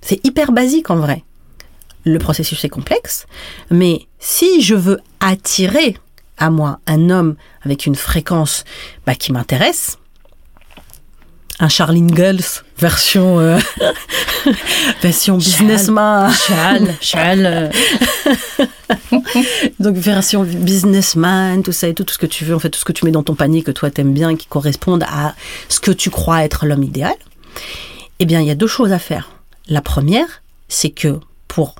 C'est 0.00 0.24
hyper 0.24 0.52
basique 0.52 0.90
en 0.90 0.96
vrai. 0.96 1.24
Le 2.04 2.18
processus 2.18 2.64
est 2.64 2.68
complexe, 2.68 3.26
mais 3.70 4.06
si 4.20 4.62
je 4.62 4.76
veux 4.76 5.00
attirer 5.18 5.96
à 6.38 6.50
moi 6.50 6.78
un 6.86 7.10
homme 7.10 7.34
avec 7.62 7.86
une 7.86 7.96
fréquence 7.96 8.64
bah, 9.06 9.14
qui 9.16 9.32
m'intéresse, 9.32 9.98
un 11.58 11.68
Charlene 11.68 12.14
Girls 12.14 12.62
version 12.78 13.40
euh, 13.40 13.58
version 15.02 15.38
businessman, 15.38 16.32
Chal, 16.32 16.94
chal. 17.00 17.70
Donc 19.80 19.96
version 19.96 20.42
businessman, 20.44 21.62
tout 21.62 21.72
ça 21.72 21.88
et 21.88 21.94
tout, 21.94 22.04
tout 22.04 22.14
ce 22.14 22.18
que 22.18 22.26
tu 22.26 22.44
veux, 22.44 22.54
en 22.54 22.58
fait, 22.58 22.70
tout 22.70 22.78
ce 22.78 22.84
que 22.84 22.92
tu 22.92 23.04
mets 23.04 23.10
dans 23.10 23.22
ton 23.22 23.34
panier 23.34 23.62
que 23.62 23.70
toi 23.70 23.90
t'aimes 23.90 24.12
bien, 24.12 24.36
qui 24.36 24.46
correspondent 24.46 25.04
à 25.04 25.34
ce 25.68 25.80
que 25.80 25.90
tu 25.90 26.10
crois 26.10 26.44
être 26.44 26.66
l'homme 26.66 26.82
idéal. 26.82 27.14
Eh 28.18 28.26
bien, 28.26 28.40
il 28.40 28.46
y 28.46 28.50
a 28.50 28.54
deux 28.54 28.66
choses 28.66 28.92
à 28.92 28.98
faire. 28.98 29.30
La 29.68 29.82
première, 29.82 30.42
c'est 30.68 30.90
que 30.90 31.18
pour 31.48 31.76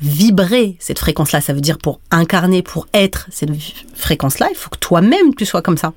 vibrer 0.00 0.76
cette 0.80 0.98
fréquence-là, 0.98 1.40
ça 1.40 1.52
veut 1.52 1.60
dire 1.60 1.78
pour 1.78 2.00
incarner, 2.10 2.62
pour 2.62 2.86
être 2.94 3.26
cette 3.30 3.50
vi- 3.50 3.74
fréquence-là, 3.94 4.48
il 4.50 4.56
faut 4.56 4.70
que 4.70 4.78
toi-même 4.78 5.34
tu 5.36 5.44
sois 5.44 5.62
comme 5.62 5.78
ça. 5.78 5.92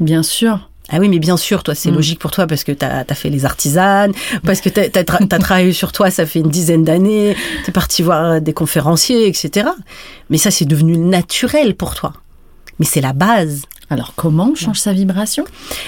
Bien 0.00 0.22
sûr. 0.22 0.67
Ah 0.90 0.98
oui, 1.00 1.08
mais 1.08 1.18
bien 1.18 1.36
sûr, 1.36 1.62
toi, 1.62 1.74
c'est 1.74 1.90
Mm. 1.90 1.94
logique 1.94 2.18
pour 2.18 2.30
toi 2.30 2.46
parce 2.46 2.64
que 2.64 2.72
tu 2.72 2.84
as, 2.84 3.04
fait 3.14 3.28
les 3.30 3.44
artisanes, 3.44 4.12
parce 4.44 4.60
que 4.60 4.68
tu 4.70 4.80
as, 4.80 5.04
travaillé 5.38 5.72
sur 5.72 5.92
toi, 5.92 6.10
ça 6.10 6.24
fait 6.26 6.38
une 6.40 6.48
dizaine 6.50 6.84
d'années, 6.84 7.36
tu 7.64 7.70
es 7.70 7.72
parti 7.72 8.02
voir 8.02 8.40
des 8.40 8.52
conférenciers, 8.54 9.26
etc. 9.28 9.68
Mais 10.30 10.38
ça, 10.38 10.50
c'est 10.50 10.64
devenu 10.64 10.96
naturel 10.96 11.74
pour 11.74 11.94
toi. 11.94 12.12
Mais 12.78 12.86
c'est 12.86 13.00
la 13.00 13.12
base. 13.12 13.62
Alors, 13.90 14.12
comment 14.16 14.50
on 14.52 14.54
change 14.54 14.78
sa 14.78 14.92
vibration? 14.92 15.44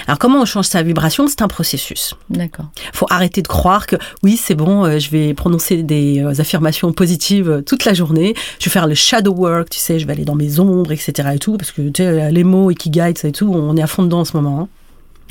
Alors, 0.07 0.17
comment 0.17 0.41
on 0.41 0.45
change 0.45 0.65
sa 0.65 0.81
vibration? 0.81 1.27
C'est 1.27 1.43
un 1.43 1.47
processus. 1.47 2.15
D'accord. 2.31 2.65
faut 2.93 3.05
arrêter 3.11 3.43
de 3.43 3.47
croire 3.47 3.85
que 3.85 3.95
oui, 4.23 4.37
c'est 4.43 4.55
bon, 4.55 4.85
euh, 4.85 4.97
je 4.97 5.11
vais 5.11 5.35
prononcer 5.35 5.83
des 5.83 6.19
euh, 6.19 6.39
affirmations 6.39 6.91
positives 6.93 7.49
euh, 7.49 7.61
toute 7.61 7.85
la 7.85 7.93
journée. 7.93 8.33
Je 8.59 8.65
vais 8.65 8.71
faire 8.71 8.87
le 8.87 8.95
shadow 8.95 9.33
work, 9.35 9.69
tu 9.69 9.77
sais, 9.79 9.99
je 9.99 10.07
vais 10.07 10.13
aller 10.13 10.25
dans 10.25 10.33
mes 10.35 10.59
ombres, 10.59 10.91
etc. 10.91 11.29
et 11.35 11.39
tout, 11.39 11.57
parce 11.57 11.71
que 11.71 11.81
tu 11.89 12.01
sais, 12.03 12.31
les 12.31 12.43
mots, 12.43 12.71
ikigai, 12.71 13.13
ça 13.15 13.27
et 13.27 13.31
tout, 13.31 13.51
on 13.53 13.77
est 13.77 13.83
à 13.83 13.87
fond 13.87 14.01
dedans 14.03 14.21
en 14.21 14.25
ce 14.25 14.35
moment. 14.35 14.61
hein. 14.61 14.67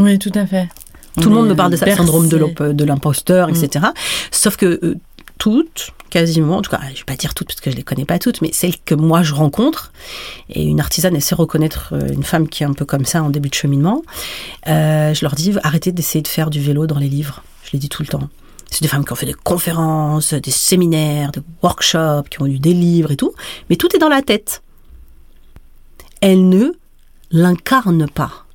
Oui, 0.00 0.18
tout 0.18 0.32
à 0.34 0.46
fait. 0.46 0.68
Tout 1.20 1.28
le 1.28 1.34
monde 1.34 1.48
me 1.48 1.54
parle 1.54 1.72
de 1.72 1.76
ça, 1.76 1.94
syndrome 1.94 2.28
de 2.28 2.72
de 2.72 2.84
l'imposteur, 2.84 3.48
Mm. 3.48 3.54
etc. 3.54 3.86
Sauf 4.30 4.56
que 4.56 4.78
euh, 4.82 4.96
toutes, 5.38 5.90
quasiment, 6.08 6.56
en 6.58 6.62
tout 6.62 6.70
cas, 6.70 6.80
je 6.94 6.98
vais 6.98 7.04
pas 7.04 7.16
dire 7.16 7.34
toutes 7.34 7.48
parce 7.48 7.60
que 7.60 7.70
je 7.70 7.76
les 7.76 7.82
connais 7.82 8.04
pas 8.04 8.18
toutes, 8.18 8.40
mais 8.42 8.50
celles 8.52 8.78
que 8.78 8.94
moi 8.94 9.22
je 9.22 9.34
rencontre, 9.34 9.92
et 10.48 10.64
une 10.64 10.80
artisane, 10.80 11.14
elle 11.16 11.22
sait 11.22 11.34
reconnaître 11.34 11.90
euh, 11.92 12.08
une 12.12 12.22
femme 12.24 12.48
qui 12.48 12.62
est 12.62 12.66
un 12.66 12.72
peu 12.72 12.84
comme 12.84 13.04
ça 13.04 13.22
en 13.22 13.30
début 13.30 13.48
de 13.50 13.54
cheminement, 13.54 14.02
euh, 14.68 15.12
je 15.14 15.24
leur 15.24 15.34
dis 15.34 15.52
arrêtez 15.62 15.92
d'essayer 15.92 16.22
de 16.22 16.28
faire 16.28 16.48
du 16.50 16.60
vélo 16.60 16.86
dans 16.86 16.98
les 16.98 17.08
livres. 17.08 17.42
Je 17.64 17.70
les 17.72 17.78
dis 17.78 17.88
tout 17.88 18.02
le 18.02 18.08
temps. 18.08 18.28
C'est 18.70 18.82
des 18.82 18.88
femmes 18.88 19.04
qui 19.04 19.12
ont 19.12 19.16
fait 19.16 19.26
des 19.26 19.34
conférences, 19.34 20.32
des 20.32 20.50
séminaires, 20.52 21.32
des 21.32 21.40
workshops, 21.62 22.28
qui 22.30 22.40
ont 22.40 22.44
lu 22.44 22.60
des 22.60 22.72
livres 22.72 23.10
et 23.10 23.16
tout, 23.16 23.32
mais 23.68 23.76
tout 23.76 23.94
est 23.94 23.98
dans 23.98 24.08
la 24.08 24.22
tête. 24.22 24.62
Elles 26.20 26.48
ne 26.48 26.72
l'incarnent 27.32 28.08
pas. 28.08 28.46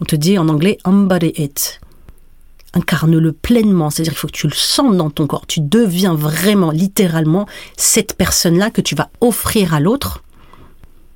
On 0.00 0.04
te 0.04 0.16
dit 0.16 0.38
en 0.38 0.48
anglais 0.48 0.78
embody 0.84 1.32
it. 1.36 1.80
Incarne-le 2.74 3.32
pleinement, 3.32 3.88
c'est-à-dire 3.88 4.12
qu'il 4.12 4.18
faut 4.18 4.26
que 4.26 4.32
tu 4.32 4.48
le 4.48 4.54
sentes 4.54 4.96
dans 4.96 5.08
ton 5.08 5.26
corps. 5.26 5.46
Tu 5.46 5.60
deviens 5.60 6.14
vraiment, 6.14 6.70
littéralement, 6.70 7.46
cette 7.76 8.14
personne-là 8.14 8.70
que 8.70 8.82
tu 8.82 8.94
vas 8.94 9.08
offrir 9.20 9.72
à 9.72 9.80
l'autre. 9.80 10.22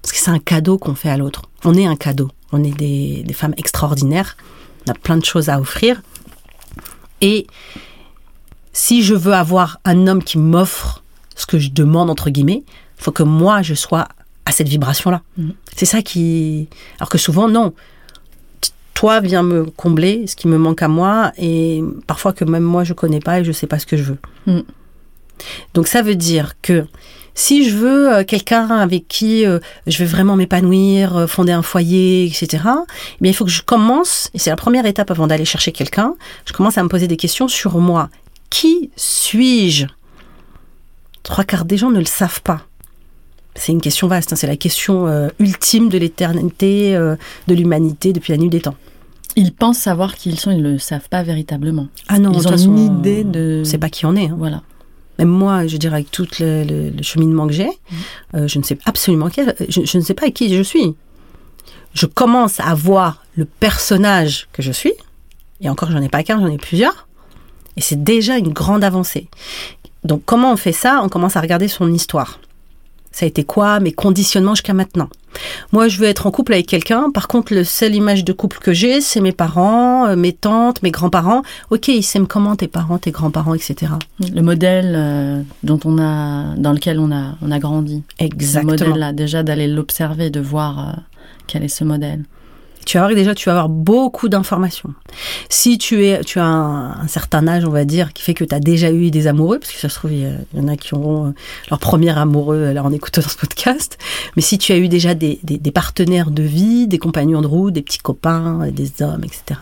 Parce 0.01 0.13
que 0.13 0.19
c'est 0.19 0.31
un 0.31 0.39
cadeau 0.39 0.79
qu'on 0.79 0.95
fait 0.95 1.11
à 1.11 1.19
l'autre. 1.19 1.43
On 1.65 1.75
est 1.75 1.87
un 1.87 1.97
cadeau. 1.97 2.31
On 2.53 2.65
est 2.65 2.77
des, 2.77 3.23
des 3.25 3.35
femmes 3.35 3.55
extraordinaires. 3.59 4.39
On 4.87 4.93
a 4.93 4.95
plein 4.95 5.19
de 5.19 5.25
choses 5.25 5.51
à 5.51 5.61
offrir. 5.61 6.01
Et 7.21 7.47
si 8.73 9.03
je 9.03 9.15
veux 9.15 9.35
avoir 9.35 9.79
un 9.85 10.07
homme 10.07 10.23
qui 10.25 10.39
m'offre 10.39 11.03
ce 11.37 11.45
que 11.45 11.59
je 11.59 11.71
demande, 11.71 12.09
entre 12.09 12.31
guillemets, 12.31 12.63
il 12.99 13.05
faut 13.05 13.13
que 13.13 13.23
moi, 13.23 13.61
je 13.61 13.75
sois 13.75 14.09
à 14.47 14.53
cette 14.53 14.69
vibration-là. 14.69 15.23
Mhm. 15.37 15.55
C'est 15.77 15.87
ça 15.87 16.03
qui... 16.03 16.69
Alors 16.99 17.09
que 17.09 17.19
souvent, 17.19 17.49
non. 17.49 17.75
Toi, 19.01 19.21
viens 19.21 19.43
me 19.43 19.65
combler 19.65 20.27
ce 20.27 20.37
qui 20.37 20.47
me 20.47 20.59
manque 20.59 20.83
à 20.83 20.89
moi 20.89 21.33
et 21.39 21.83
parfois 22.07 22.35
que 22.35 22.45
même 22.45 22.63
moi, 22.63 22.85
je 22.85 22.93
connais 22.93 23.21
pas 23.21 23.41
et 23.41 23.45
je 23.45 23.51
sais 23.51 23.67
pas 23.67 23.79
ce 23.79 23.87
que 23.87 23.97
je 23.97 24.03
veux. 24.03 24.19
Mhm. 24.47 24.63
Donc 25.73 25.89
ça 25.89 26.03
veut 26.03 26.17
dire 26.17 26.53
que 26.61 26.85
si 27.35 27.67
je 27.67 27.75
veux 27.77 28.13
euh, 28.13 28.25
quelqu'un 28.25 28.69
avec 28.69 29.09
qui 29.09 29.47
euh, 29.47 29.59
je 29.87 29.97
vais 29.97 30.05
vraiment 30.05 30.37
m'épanouir, 30.37 31.17
euh, 31.17 31.27
fonder 31.27 31.53
un 31.53 31.63
foyer, 31.63 32.27
etc., 32.27 32.47
eh 32.53 33.23
bien, 33.23 33.31
il 33.31 33.35
faut 33.35 33.47
que 33.47 33.51
je 33.51 33.63
commence, 33.63 34.29
et 34.35 34.39
c'est 34.39 34.51
la 34.51 34.57
première 34.57 34.85
étape 34.85 35.11
avant 35.11 35.27
d'aller 35.27 35.47
chercher 35.47 35.73
quelqu'un, 35.73 36.15
je 36.45 36.53
commence 36.53 36.77
à 36.77 36.83
me 36.83 36.91
poser 36.91 37.09
des 37.09 37.17
questions 37.17 37.49
sur 37.49 37.79
moi. 37.79 38.11
Qui 38.51 38.91
suis-je? 38.97 39.87
Trois 41.23 41.45
quarts 41.45 41.65
des 41.65 41.79
gens 41.79 41.91
ne 41.91 42.01
le 42.01 42.05
savent 42.05 42.43
pas. 42.43 42.67
C'est 43.55 43.73
une 43.73 43.81
question 43.81 44.09
vaste, 44.09 44.35
hein, 44.35 44.37
c'est 44.37 44.47
la 44.47 44.59
question 44.59 45.31
ultime 45.39 45.89
de 45.89 45.97
l'éternité, 45.97 46.93
de 46.93 47.55
l'humanité 47.55 48.13
depuis 48.13 48.33
la 48.33 48.39
nuit 48.39 48.49
des 48.49 48.61
temps. 48.61 48.77
Ils 49.37 49.53
pensent 49.53 49.79
savoir 49.79 50.15
qui 50.17 50.29
ils 50.31 50.39
sont, 50.41 50.51
ils 50.51 50.63
ne 50.63 50.73
le 50.73 50.79
savent 50.79 51.09
pas 51.09 51.23
véritablement. 51.23 51.89
Ah 52.09 52.19
non, 52.19 52.33
ils 52.33 52.47
ont 52.49 52.51
façon, 52.51 52.71
une 52.77 52.99
idée 52.99 53.25
de. 53.25 53.63
C'est 53.65 53.79
pas 53.79 53.89
qui 53.89 54.05
on 54.07 54.17
est. 54.17 54.29
hein. 54.29 54.37
Voilà. 54.39 54.63
Même 55.19 55.29
moi, 55.29 55.67
je 55.67 55.77
dirais 55.77 55.97
avec 55.97 56.11
tout 56.11 56.27
le, 56.41 56.65
le- 56.65 56.91
le 56.91 57.03
cheminement 57.03 57.47
que 57.47 57.53
j'ai, 57.53 57.69
euh, 58.35 58.49
je 58.49 58.59
ne 58.59 58.65
sais 58.65 58.79
absolument 58.87 59.29
qui, 59.29 59.43
je, 59.69 59.83
je 59.85 59.99
ne 59.99 60.03
sais 60.03 60.15
pas 60.15 60.31
qui 60.31 60.55
je 60.55 60.63
suis. 60.63 60.95
je 61.93 62.07
commence 62.07 62.59
à 62.61 62.75
voir 62.75 63.23
le 63.37 63.45
personnage 63.45 64.49
que 64.53 64.63
je 64.63 64.73
suis, 64.73 64.95
et 65.61 65.69
encore 65.69 65.91
j'en 65.91 66.01
ai 66.01 66.09
pas 66.09 66.23
qu'un, 66.23 66.41
j'en 66.41 66.47
ai 66.47 66.57
plusieurs, 66.57 67.07
et 67.77 67.81
c'est 67.83 68.03
déjà 68.03 68.39
une 68.39 68.53
grande 68.53 68.83
avancée. 68.83 69.29
Donc 70.05 70.23
comment 70.25 70.53
on 70.53 70.57
fait 70.57 70.73
ça? 70.73 71.03
On 71.05 71.09
commence 71.11 71.37
à 71.37 71.41
regarder 71.43 71.69
son 71.69 71.93
histoire. 71.93 72.41
Ça 73.13 73.25
a 73.25 73.29
été 73.29 73.45
quoi 73.45 73.81
mes 73.81 73.93
conditionnements 73.93 74.55
jusqu'à 74.55 74.75
maintenant? 74.75 75.09
Moi, 75.73 75.89
je 75.89 75.99
veux 75.99 76.07
être 76.07 76.27
en 76.27 76.31
couple 76.31 76.53
avec 76.53 76.67
quelqu'un. 76.67 77.11
Par 77.11 77.29
contre, 77.29 77.55
le 77.55 77.65
seule 77.65 77.95
image 77.95 78.25
de 78.25 78.33
couple 78.33 78.59
que 78.59 78.73
j'ai, 78.73 79.01
c'est 79.01 79.21
mes 79.21 79.33
parents, 79.33 80.07
euh, 80.07 80.17
mes 80.17 80.33
tantes, 80.33 80.83
mes 80.83 80.91
grands-parents. 80.91 81.43
Ok, 81.71 81.89
ils 81.89 82.03
s'aiment 82.03 82.27
comment 82.27 82.57
tes 82.57 82.69
parents, 82.69 82.99
tes 82.99 83.11
grands-parents, 83.11 83.55
etc. 83.55 83.93
Le 84.21 84.43
modèle 84.43 84.95
euh, 84.97 85.43
dont 85.63 85.81
on 85.85 85.99
a, 85.99 86.55
dans 86.57 86.73
lequel 86.73 86.99
on 86.99 87.13
a, 87.13 87.37
on 87.43 87.51
a 87.51 87.59
grandi. 87.59 88.03
Exactement. 88.19 88.77
Ce 88.77 88.85
modèle-là, 88.85 89.13
déjà 89.13 89.43
d'aller 89.43 89.69
l'observer, 89.69 90.31
de 90.31 90.41
voir 90.41 90.79
euh, 90.79 90.93
quel 91.47 91.63
est 91.63 91.69
ce 91.69 91.85
modèle 91.85 92.25
tu 92.87 92.99
vas 92.99 93.05
voir 93.05 93.15
déjà 93.15 93.35
tu 93.35 93.47
vas 93.47 93.53
avoir 93.53 93.69
beaucoup 93.69 94.29
d'informations. 94.29 94.95
Si 95.49 95.79
tu 95.79 96.05
es 96.07 96.23
tu 96.25 96.39
as 96.39 96.45
un, 96.45 97.07
certain 97.09 97.47
âge, 97.47 97.65
on 97.65 97.71
va 97.71 97.85
dire, 97.85 98.13
qui 98.13 98.23
fait 98.23 98.35
que 98.35 98.45
tu 98.45 98.55
as 98.55 98.61
déjà 98.61 98.91
eu 98.91 99.11
des 99.11 99.27
amoureux, 99.27 99.59
parce 99.59 99.73
que 99.73 99.79
ça 99.79 99.89
se 99.89 99.95
trouve 99.97 100.13
il 100.13 100.39
y, 100.55 100.61
en 100.61 100.69
a 100.69 100.77
qui 100.77 100.95
auront 100.95 101.29
euh, 101.29 101.35
leur 101.71 101.79
premier 101.79 102.17
amoureux 102.17 102.73
là 102.73 102.83
en 102.83 102.93
écoutant 102.93 103.23
ce 103.27 103.37
podcast, 103.37 103.99
mais 104.37 104.43
si 104.43 104.59
tu 104.59 104.73
as 104.73 104.79
eu 104.79 104.89
déjà 104.89 105.15
des, 105.15 105.39
des, 105.43 105.71
partenaires 105.71 106.31
de 106.31 106.43
vie, 106.43 106.87
des 106.87 106.99
compagnons 106.99 107.43
de 107.43 107.47
route, 107.47 107.73
des 107.73 107.83
petits 107.83 107.99
copains, 107.99 108.69
des 108.73 109.03
hommes, 109.03 109.25
etc. 109.25 109.61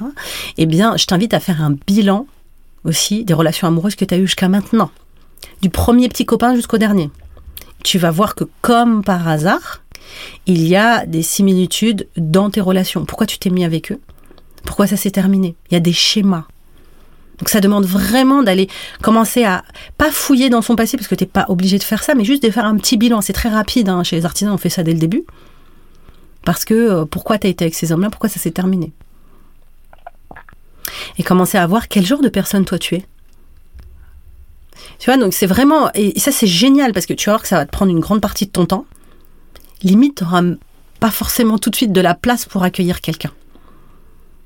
Eh 0.56 0.66
bien, 0.66 0.96
je 0.96 1.06
t'invite 1.06 1.34
à 1.34 1.40
faire 1.40 1.62
un 1.62 1.74
bilan 1.86 2.26
aussi 2.84 3.24
des 3.24 3.34
relations 3.34 3.68
amoureuses 3.68 3.94
que 3.94 4.04
tu 4.04 4.14
as 4.14 4.18
eues 4.18 4.26
jusqu'à 4.26 4.48
maintenant, 4.48 4.90
du 5.60 5.70
premier 5.70 6.08
petit 6.08 6.24
copain 6.24 6.54
jusqu'au 6.54 6.78
dernier. 6.78 7.10
Tu 7.84 7.98
vas 7.98 8.10
voir 8.10 8.34
que 8.34 8.44
comme 8.62 9.04
par 9.04 9.28
hasard, 9.28 9.82
il 10.46 10.66
y 10.66 10.76
a 10.76 11.06
des 11.06 11.22
similitudes 11.22 12.08
dans 12.16 12.50
tes 12.50 12.60
relations. 12.60 13.04
Pourquoi 13.04 13.26
tu 13.26 13.38
t'es 13.38 13.50
mis 13.50 13.64
avec 13.64 13.92
eux? 13.92 14.00
Pourquoi 14.64 14.86
ça 14.86 14.96
s'est 14.96 15.10
terminé? 15.10 15.54
Il 15.70 15.74
y 15.74 15.76
a 15.76 15.80
des 15.80 15.92
schémas. 15.92 16.44
Donc 17.38 17.48
ça 17.48 17.60
demande 17.60 17.86
vraiment 17.86 18.42
d'aller 18.42 18.68
commencer 19.00 19.44
à 19.44 19.64
pas 19.96 20.10
fouiller 20.10 20.50
dans 20.50 20.62
son 20.62 20.74
passé 20.74 20.96
parce 20.96 21.08
que 21.08 21.14
tu 21.14 21.24
n'es 21.24 21.28
pas 21.28 21.46
obligé 21.48 21.78
de 21.78 21.84
faire 21.84 22.02
ça, 22.02 22.14
mais 22.14 22.24
juste 22.24 22.42
de 22.42 22.50
faire 22.50 22.64
un 22.64 22.76
petit 22.76 22.96
bilan. 22.96 23.20
C'est 23.20 23.32
très 23.32 23.48
rapide 23.48 23.88
hein. 23.88 24.02
chez 24.02 24.16
les 24.16 24.24
artisans, 24.24 24.52
on 24.52 24.58
fait 24.58 24.70
ça 24.70 24.82
dès 24.82 24.92
le 24.92 24.98
début. 24.98 25.24
Parce 26.44 26.64
que 26.64 26.74
euh, 26.74 27.04
pourquoi 27.04 27.38
tu 27.38 27.46
as 27.46 27.50
été 27.50 27.64
avec 27.64 27.74
ces 27.74 27.92
hommes-là? 27.92 28.10
Pourquoi 28.10 28.28
ça 28.28 28.40
s'est 28.40 28.50
terminé? 28.50 28.92
Et 31.18 31.22
commencer 31.22 31.58
à 31.58 31.66
voir 31.66 31.88
quel 31.88 32.04
genre 32.04 32.20
de 32.20 32.28
personne 32.28 32.64
toi 32.64 32.78
tu 32.78 32.96
es. 32.96 33.04
Tu 34.98 35.10
vois, 35.10 35.16
donc 35.16 35.32
c'est 35.32 35.46
vraiment. 35.46 35.90
Et 35.94 36.18
ça, 36.18 36.32
c'est 36.32 36.46
génial 36.46 36.92
parce 36.92 37.06
que 37.06 37.12
tu 37.12 37.26
vas 37.26 37.34
voir 37.34 37.42
que 37.42 37.48
ça 37.48 37.56
va 37.56 37.66
te 37.66 37.70
prendre 37.70 37.92
une 37.92 38.00
grande 38.00 38.20
partie 38.20 38.46
de 38.46 38.50
ton 38.50 38.66
temps 38.66 38.86
limite, 39.82 40.16
tu 40.16 40.24
n'auras 40.24 40.42
pas 41.00 41.10
forcément 41.10 41.58
tout 41.58 41.70
de 41.70 41.76
suite 41.76 41.92
de 41.92 42.00
la 42.00 42.14
place 42.14 42.44
pour 42.46 42.62
accueillir 42.62 43.00
quelqu'un. 43.00 43.30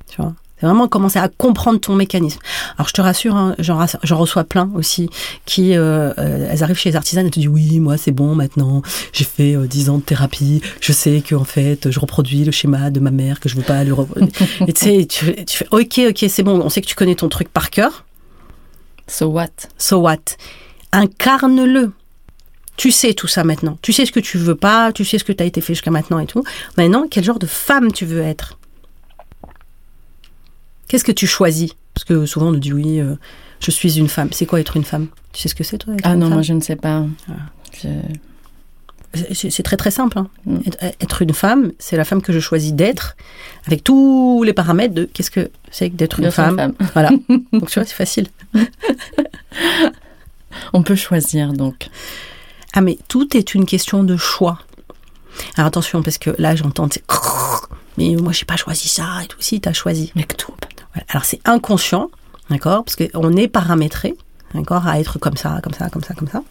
Tu 0.09 0.21
vois? 0.21 0.35
C'est 0.63 0.67
vraiment 0.67 0.87
commencer 0.87 1.19
à 1.19 1.29
comprendre 1.29 1.81
ton 1.81 1.97
mécanisme. 1.97 2.39
Alors 2.79 2.87
je 2.87 2.93
te 2.93 3.01
rassure, 3.01 3.35
hein, 3.35 3.57
j'en 3.59 4.17
reçois 4.17 4.45
plein 4.45 4.71
aussi 4.77 5.11
qui 5.45 5.77
euh, 5.77 6.13
euh, 6.19 6.47
elles 6.49 6.63
arrivent 6.63 6.79
chez 6.79 6.91
les 6.91 6.95
artisanes 6.95 7.27
et 7.27 7.31
te 7.31 7.41
disent 7.41 7.49
oui 7.49 7.81
moi 7.81 7.97
c'est 7.97 8.13
bon 8.13 8.37
maintenant 8.37 8.81
j'ai 9.13 9.25
fait 9.25 9.57
euh, 9.57 9.67
10 9.67 9.91
ans 9.91 9.99
de 9.99 10.05
thérapie 10.05 10.63
je 10.81 10.93
sais 10.93 11.21
qu'en 11.29 11.43
fait 11.43 11.91
je 11.91 11.99
reproduis 11.99 12.45
le 12.45 12.53
schéma 12.53 12.91
de 12.91 13.01
ma 13.01 13.11
mère 13.11 13.41
que 13.41 13.49
je 13.49 13.57
veux 13.57 13.65
pas 13.65 13.83
le 13.83 13.93
et 14.69 14.73
tu 14.73 14.85
sais 14.85 15.07
tu, 15.07 15.35
tu, 15.45 15.57
fais 15.57 15.67
ok 15.73 16.01
ok 16.11 16.27
c'est 16.29 16.45
bon 16.45 16.61
on 16.61 16.69
sait 16.69 16.81
que 16.81 16.87
tu 16.87 16.95
connais 16.95 17.17
ton 17.17 17.29
truc 17.29 17.49
par 17.49 17.71
cœur. 17.71 18.05
So 19.09 19.27
what? 19.27 19.51
So 19.79 19.99
what? 19.99 20.37
Incarne-le. 20.93 21.91
Tu 22.77 22.91
sais 22.91 23.15
tout 23.15 23.27
ça 23.27 23.45
maintenant. 23.45 23.79
Tu 23.83 23.93
sais 23.93 24.07
ce 24.07 24.13
que 24.13 24.21
tu 24.21 24.39
veux 24.39 24.55
pas, 24.55 24.93
tu 24.93 25.05
sais 25.05 25.19
ce 25.19 25.25
que 25.25 25.33
tu 25.33 25.43
as 25.43 25.47
été 25.47 25.61
fait 25.61 25.75
jusqu'à 25.75 25.91
maintenant 25.91 26.19
et 26.19 26.27
tout. 26.27 26.43
Maintenant, 26.77 27.07
quel 27.11 27.25
genre 27.25 27.39
de 27.39 27.47
femme 27.47 27.93
tu 27.93 28.07
veux 28.07 28.23
être? 28.23 28.59
Qu'est-ce 30.89 31.05
que 31.05 31.13
tu 31.13 31.27
choisis? 31.27 31.73
Parce 31.95 32.05
que 32.05 32.27
souvent 32.27 32.49
on 32.49 32.53
nous 32.53 32.59
dit 32.59 32.73
oui, 32.73 33.01
euh, 33.01 33.15
je 33.61 33.71
suis 33.71 33.99
une 33.99 34.09
femme. 34.09 34.29
C'est 34.33 34.47
quoi 34.47 34.61
être 34.61 34.77
une 34.77 34.85
femme? 34.85 35.09
Tu 35.33 35.41
sais 35.41 35.49
ce 35.49 35.55
que 35.55 35.65
c'est 35.65 35.79
toi 35.79 35.95
Ah 36.03 36.17
non, 36.17 36.29
moi 36.29 36.43
je 36.43 36.53
ne 36.53 36.61
sais 36.61 36.77
pas. 36.77 37.05
Ah. 37.29 37.33
C'est 39.33 39.63
très 39.63 39.77
très 39.77 39.91
simple. 39.91 40.19
Hein. 40.19 40.29
Mm. 40.47 40.59
Être, 41.01 41.23
une 41.23 41.35
femme, 41.35 41.73
c'est 41.79 41.97
la 41.97 42.05
femme 42.05 42.23
que 42.23 42.33
je 42.33 42.41
choisis 42.41 42.73
d'être, 42.73 43.17
avec 43.67 43.85
tous 43.85 44.43
les 44.43 44.53
paramètres 44.53 44.95
de 44.95 45.05
qu'est-ce 45.05 45.31
que 45.31 45.51
c'est 45.71 45.91
que 45.91 45.97
d'être 45.97 46.21
une 46.21 46.31
femme. 46.31 46.57
femme. 46.57 46.75
Voilà. 46.95 47.11
donc 47.53 47.69
tu 47.69 47.79
vois, 47.79 47.85
c'est 47.85 47.95
facile. 47.95 48.29
On 50.73 50.83
peut 50.83 50.97
choisir 50.97 51.53
donc. 51.53 51.89
Ah 52.73 52.81
mais 52.81 52.99
tout 53.09 53.37
est 53.37 53.55
une 53.55 53.67
question 53.67 54.05
de 54.05 54.17
choix. 54.17 54.59
Alors 55.57 55.69
attention, 55.69 56.03
parce 56.03 56.19
que 56.19 56.31
là 56.39 56.55
j'entends, 56.57 56.89
mais 57.99 58.15
moi 58.17 58.33
j'ai 58.33 58.45
pas 58.45 58.57
choisi 58.57 58.89
ça 58.89 59.23
et 59.23 59.27
tout. 59.27 59.39
Si, 59.41 59.61
tu 59.61 59.69
as 59.69 59.73
choisi. 59.73 60.13
Mais 60.15 60.25
tout. 60.25 60.55
Alors 61.09 61.25
c'est 61.25 61.41
inconscient, 61.45 62.11
d'accord 62.51 62.85
Parce 62.85 62.97
qu'on 62.97 63.37
est 63.37 63.49
paramétré, 63.49 64.15
d'accord, 64.55 64.87
à 64.87 65.01
être 65.01 65.19
comme 65.19 65.37
ça, 65.37 65.61
comme 65.63 65.75
ça, 65.75 65.89
comme 65.89 66.03
ça, 66.03 66.15
comme 66.15 66.29
ça. 66.29 66.43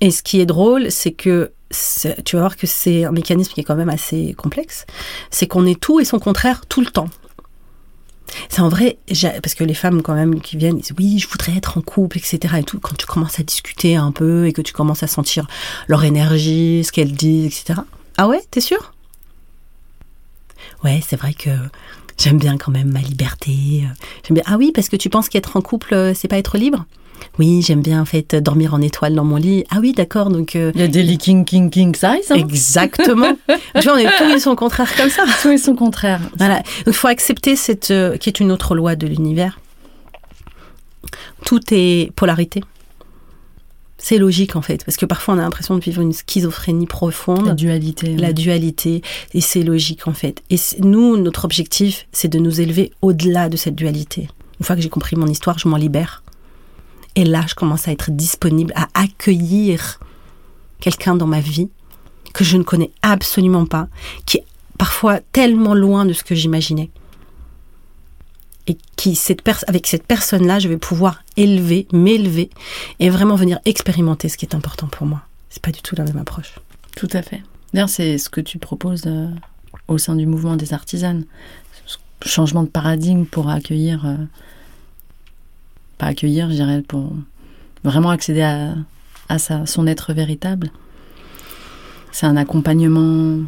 Et 0.00 0.10
ce 0.10 0.22
qui 0.22 0.40
est 0.40 0.46
drôle, 0.46 0.90
c'est 0.90 1.12
que 1.12 1.52
tu 2.24 2.36
vas 2.36 2.42
voir 2.42 2.56
que 2.56 2.66
c'est 2.66 3.04
un 3.04 3.12
mécanisme 3.12 3.52
qui 3.52 3.60
est 3.60 3.64
quand 3.64 3.74
même 3.74 3.88
assez 3.88 4.34
complexe. 4.34 4.86
C'est 5.30 5.46
qu'on 5.46 5.66
est 5.66 5.78
tout 5.78 6.00
et 6.00 6.04
son 6.04 6.18
contraire 6.18 6.64
tout 6.66 6.80
le 6.80 6.86
temps. 6.86 7.08
C'est 8.48 8.60
en 8.60 8.68
vrai, 8.68 8.98
parce 9.42 9.54
que 9.54 9.64
les 9.64 9.74
femmes 9.74 10.02
quand 10.02 10.14
même 10.14 10.40
qui 10.40 10.56
viennent, 10.56 10.78
ils 10.78 10.82
disent 10.82 10.94
oui, 10.98 11.18
je 11.18 11.28
voudrais 11.28 11.56
être 11.56 11.78
en 11.78 11.80
couple, 11.80 12.18
etc. 12.18 12.38
Et 12.58 12.62
tout. 12.62 12.78
Quand 12.80 12.96
tu 12.96 13.06
commences 13.06 13.40
à 13.40 13.42
discuter 13.42 13.96
un 13.96 14.12
peu 14.12 14.46
et 14.46 14.52
que 14.52 14.62
tu 14.62 14.72
commences 14.72 15.02
à 15.02 15.06
sentir 15.06 15.46
leur 15.86 16.04
énergie, 16.04 16.82
ce 16.84 16.92
qu'elles 16.92 17.12
disent, 17.12 17.46
etc. 17.46 17.80
Ah 18.16 18.28
ouais, 18.28 18.40
t'es 18.50 18.60
sûr 18.60 18.92
Ouais, 20.84 21.00
c'est 21.06 21.16
vrai 21.16 21.34
que 21.34 21.50
j'aime 22.18 22.38
bien 22.38 22.56
quand 22.56 22.70
même 22.70 22.90
ma 22.90 23.00
liberté. 23.00 23.84
Bien. 24.30 24.42
Ah 24.46 24.56
oui, 24.58 24.72
parce 24.74 24.88
que 24.88 24.96
tu 24.96 25.08
penses 25.08 25.28
qu'être 25.28 25.56
en 25.56 25.60
couple, 25.60 25.94
euh, 25.94 26.14
c'est 26.14 26.28
pas 26.28 26.38
être 26.38 26.58
libre? 26.58 26.84
Oui, 27.38 27.62
j'aime 27.62 27.82
bien 27.82 28.00
en 28.00 28.04
fait 28.04 28.34
dormir 28.34 28.74
en 28.74 28.80
étoile 28.80 29.14
dans 29.14 29.24
mon 29.24 29.36
lit. 29.36 29.64
Ah 29.70 29.78
oui, 29.80 29.92
d'accord. 29.92 30.30
Donc 30.30 30.56
euh, 30.56 30.72
il 30.74 30.80
y 30.80 30.84
a 30.84 30.88
des 30.88 31.02
lits 31.02 31.18
king 31.18 31.44
king 31.44 31.70
king 31.70 31.94
size. 31.94 32.30
Hein 32.30 32.34
Exactement. 32.34 33.36
tu 33.48 33.82
vois, 33.82 33.94
on 33.94 33.98
est 33.98 34.16
tous 34.18 34.34
et 34.34 34.40
son 34.40 34.56
contraire 34.56 34.94
comme 34.96 35.10
ça. 35.10 35.24
Tout 35.42 35.50
et 35.50 35.58
son 35.58 35.74
contraire. 35.74 36.20
Voilà. 36.36 36.56
Donc 36.56 36.88
il 36.88 36.92
faut 36.92 37.08
accepter 37.08 37.56
cette 37.56 37.90
euh, 37.90 38.16
qui 38.16 38.28
est 38.28 38.40
une 38.40 38.50
autre 38.50 38.74
loi 38.74 38.96
de 38.96 39.06
l'univers. 39.06 39.60
Tout 41.44 41.60
est 41.70 42.12
polarité. 42.16 42.62
C'est 44.00 44.18
logique 44.18 44.54
en 44.54 44.62
fait, 44.62 44.84
parce 44.84 44.96
que 44.96 45.06
parfois 45.06 45.34
on 45.34 45.38
a 45.38 45.42
l'impression 45.42 45.76
de 45.76 45.80
vivre 45.80 46.00
une 46.00 46.12
schizophrénie 46.12 46.86
profonde. 46.86 47.46
La 47.46 47.54
dualité. 47.54 48.16
La 48.16 48.32
dualité, 48.32 49.02
et 49.34 49.40
c'est 49.40 49.64
logique 49.64 50.06
en 50.06 50.12
fait. 50.12 50.42
Et 50.50 50.56
nous, 50.78 51.16
notre 51.16 51.44
objectif, 51.44 52.06
c'est 52.12 52.28
de 52.28 52.38
nous 52.38 52.60
élever 52.60 52.92
au-delà 53.02 53.48
de 53.48 53.56
cette 53.56 53.74
dualité. 53.74 54.28
Une 54.60 54.66
fois 54.66 54.76
que 54.76 54.82
j'ai 54.82 54.88
compris 54.88 55.16
mon 55.16 55.26
histoire, 55.26 55.58
je 55.58 55.66
m'en 55.66 55.76
libère. 55.76 56.22
Et 57.18 57.24
là, 57.24 57.44
je 57.48 57.56
commence 57.56 57.88
à 57.88 57.90
être 57.90 58.12
disponible 58.12 58.72
à 58.76 58.86
accueillir 58.94 59.98
quelqu'un 60.78 61.16
dans 61.16 61.26
ma 61.26 61.40
vie 61.40 61.68
que 62.32 62.44
je 62.44 62.56
ne 62.56 62.62
connais 62.62 62.92
absolument 63.02 63.66
pas, 63.66 63.88
qui 64.24 64.36
est 64.36 64.44
parfois 64.78 65.18
tellement 65.32 65.74
loin 65.74 66.06
de 66.06 66.12
ce 66.12 66.22
que 66.22 66.36
j'imaginais. 66.36 66.90
Et 68.68 68.78
qui, 68.94 69.16
cette 69.16 69.42
avec 69.66 69.88
cette 69.88 70.06
personne-là, 70.06 70.60
je 70.60 70.68
vais 70.68 70.76
pouvoir 70.76 71.24
élever, 71.36 71.88
m'élever 71.92 72.50
et 73.00 73.10
vraiment 73.10 73.34
venir 73.34 73.58
expérimenter 73.64 74.28
ce 74.28 74.36
qui 74.36 74.44
est 74.44 74.54
important 74.54 74.86
pour 74.86 75.04
moi. 75.04 75.22
C'est 75.50 75.62
pas 75.62 75.72
du 75.72 75.82
tout 75.82 75.96
la 75.96 76.04
même 76.04 76.18
approche. 76.18 76.54
Tout 76.94 77.08
à 77.12 77.22
fait. 77.22 77.42
D'ailleurs, 77.74 77.88
c'est 77.88 78.18
ce 78.18 78.28
que 78.28 78.40
tu 78.40 78.58
proposes 78.58 79.06
euh, 79.06 79.26
au 79.88 79.98
sein 79.98 80.14
du 80.14 80.26
mouvement 80.26 80.54
des 80.54 80.72
artisanes. 80.72 81.24
Changement 82.24 82.62
de 82.62 82.68
paradigme 82.68 83.24
pour 83.24 83.48
accueillir 83.48 84.06
euh, 84.06 84.16
pas 85.98 86.06
accueillir, 86.06 86.48
je 86.50 86.54
dirais, 86.54 86.82
pour 86.86 87.12
vraiment 87.84 88.10
accéder 88.10 88.42
à, 88.42 88.74
à 89.28 89.38
son 89.38 89.86
être 89.86 90.12
véritable. 90.12 90.70
C'est 92.12 92.26
un 92.26 92.36
accompagnement 92.36 93.44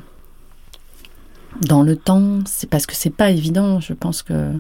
dans 1.63 1.83
le 1.83 1.97
temps. 1.97 2.41
C'est 2.47 2.69
parce 2.69 2.87
que 2.87 2.95
c'est 2.95 3.15
pas 3.15 3.31
évident. 3.31 3.81
Je 3.81 3.93
pense 3.93 4.23
que 4.23 4.53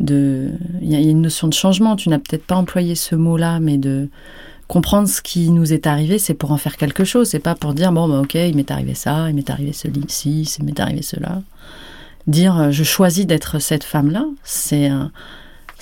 de, 0.00 0.50
il 0.80 0.90
y 0.90 0.96
a 0.96 1.00
une 1.00 1.22
notion 1.22 1.48
de 1.48 1.54
changement. 1.54 1.96
Tu 1.96 2.08
n'as 2.08 2.18
peut-être 2.18 2.44
pas 2.44 2.56
employé 2.56 2.94
ce 2.94 3.14
mot-là, 3.14 3.60
mais 3.60 3.78
de 3.78 4.08
comprendre 4.68 5.08
ce 5.08 5.20
qui 5.20 5.50
nous 5.50 5.72
est 5.72 5.86
arrivé, 5.86 6.18
c'est 6.18 6.34
pour 6.34 6.52
en 6.52 6.56
faire 6.56 6.76
quelque 6.76 7.04
chose. 7.04 7.28
C'est 7.28 7.38
pas 7.38 7.54
pour 7.54 7.74
dire 7.74 7.92
bon, 7.92 8.08
bah, 8.08 8.20
ok, 8.20 8.34
il 8.34 8.56
m'est 8.56 8.70
arrivé 8.70 8.94
ça, 8.94 9.28
il 9.28 9.34
m'est 9.34 9.50
arrivé 9.50 9.72
ceci, 9.72 10.42
il 10.58 10.64
m'est 10.64 10.80
arrivé 10.80 11.02
cela. 11.02 11.42
Dire 12.26 12.70
je 12.70 12.84
choisis 12.84 13.26
d'être 13.26 13.58
cette 13.58 13.84
femme-là, 13.84 14.24
c'est 14.44 14.86
un, 14.86 15.10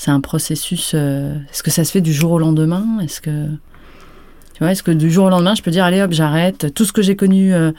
c'est 0.01 0.11
un 0.11 0.23
processus. 0.23 0.93
Euh, 0.95 1.35
est-ce 1.53 1.63
que 1.63 1.71
ça 1.71 1.85
se 1.85 1.93
fait 1.93 2.01
du 2.01 2.15
jour 2.15 2.33
au 2.33 2.39
lendemain? 2.39 3.01
Est-ce 3.03 3.21
que 3.21 3.49
tu 4.55 4.61
vois 4.61 4.73
Est-ce 4.73 4.83
que 4.83 4.93
du 4.93 5.11
jour 5.11 5.27
au 5.27 5.29
lendemain, 5.29 5.55
je 5.55 5.61
peux 5.61 5.71
dire 5.71 5.85
allez 5.85 6.01
hop, 6.01 6.13
j'arrête. 6.13 6.73
Tout 6.75 6.87
ce 6.87 6.93
que 6.95 7.03
j'ai 7.03 7.17
connu 7.17 7.53
euh, 7.53 7.73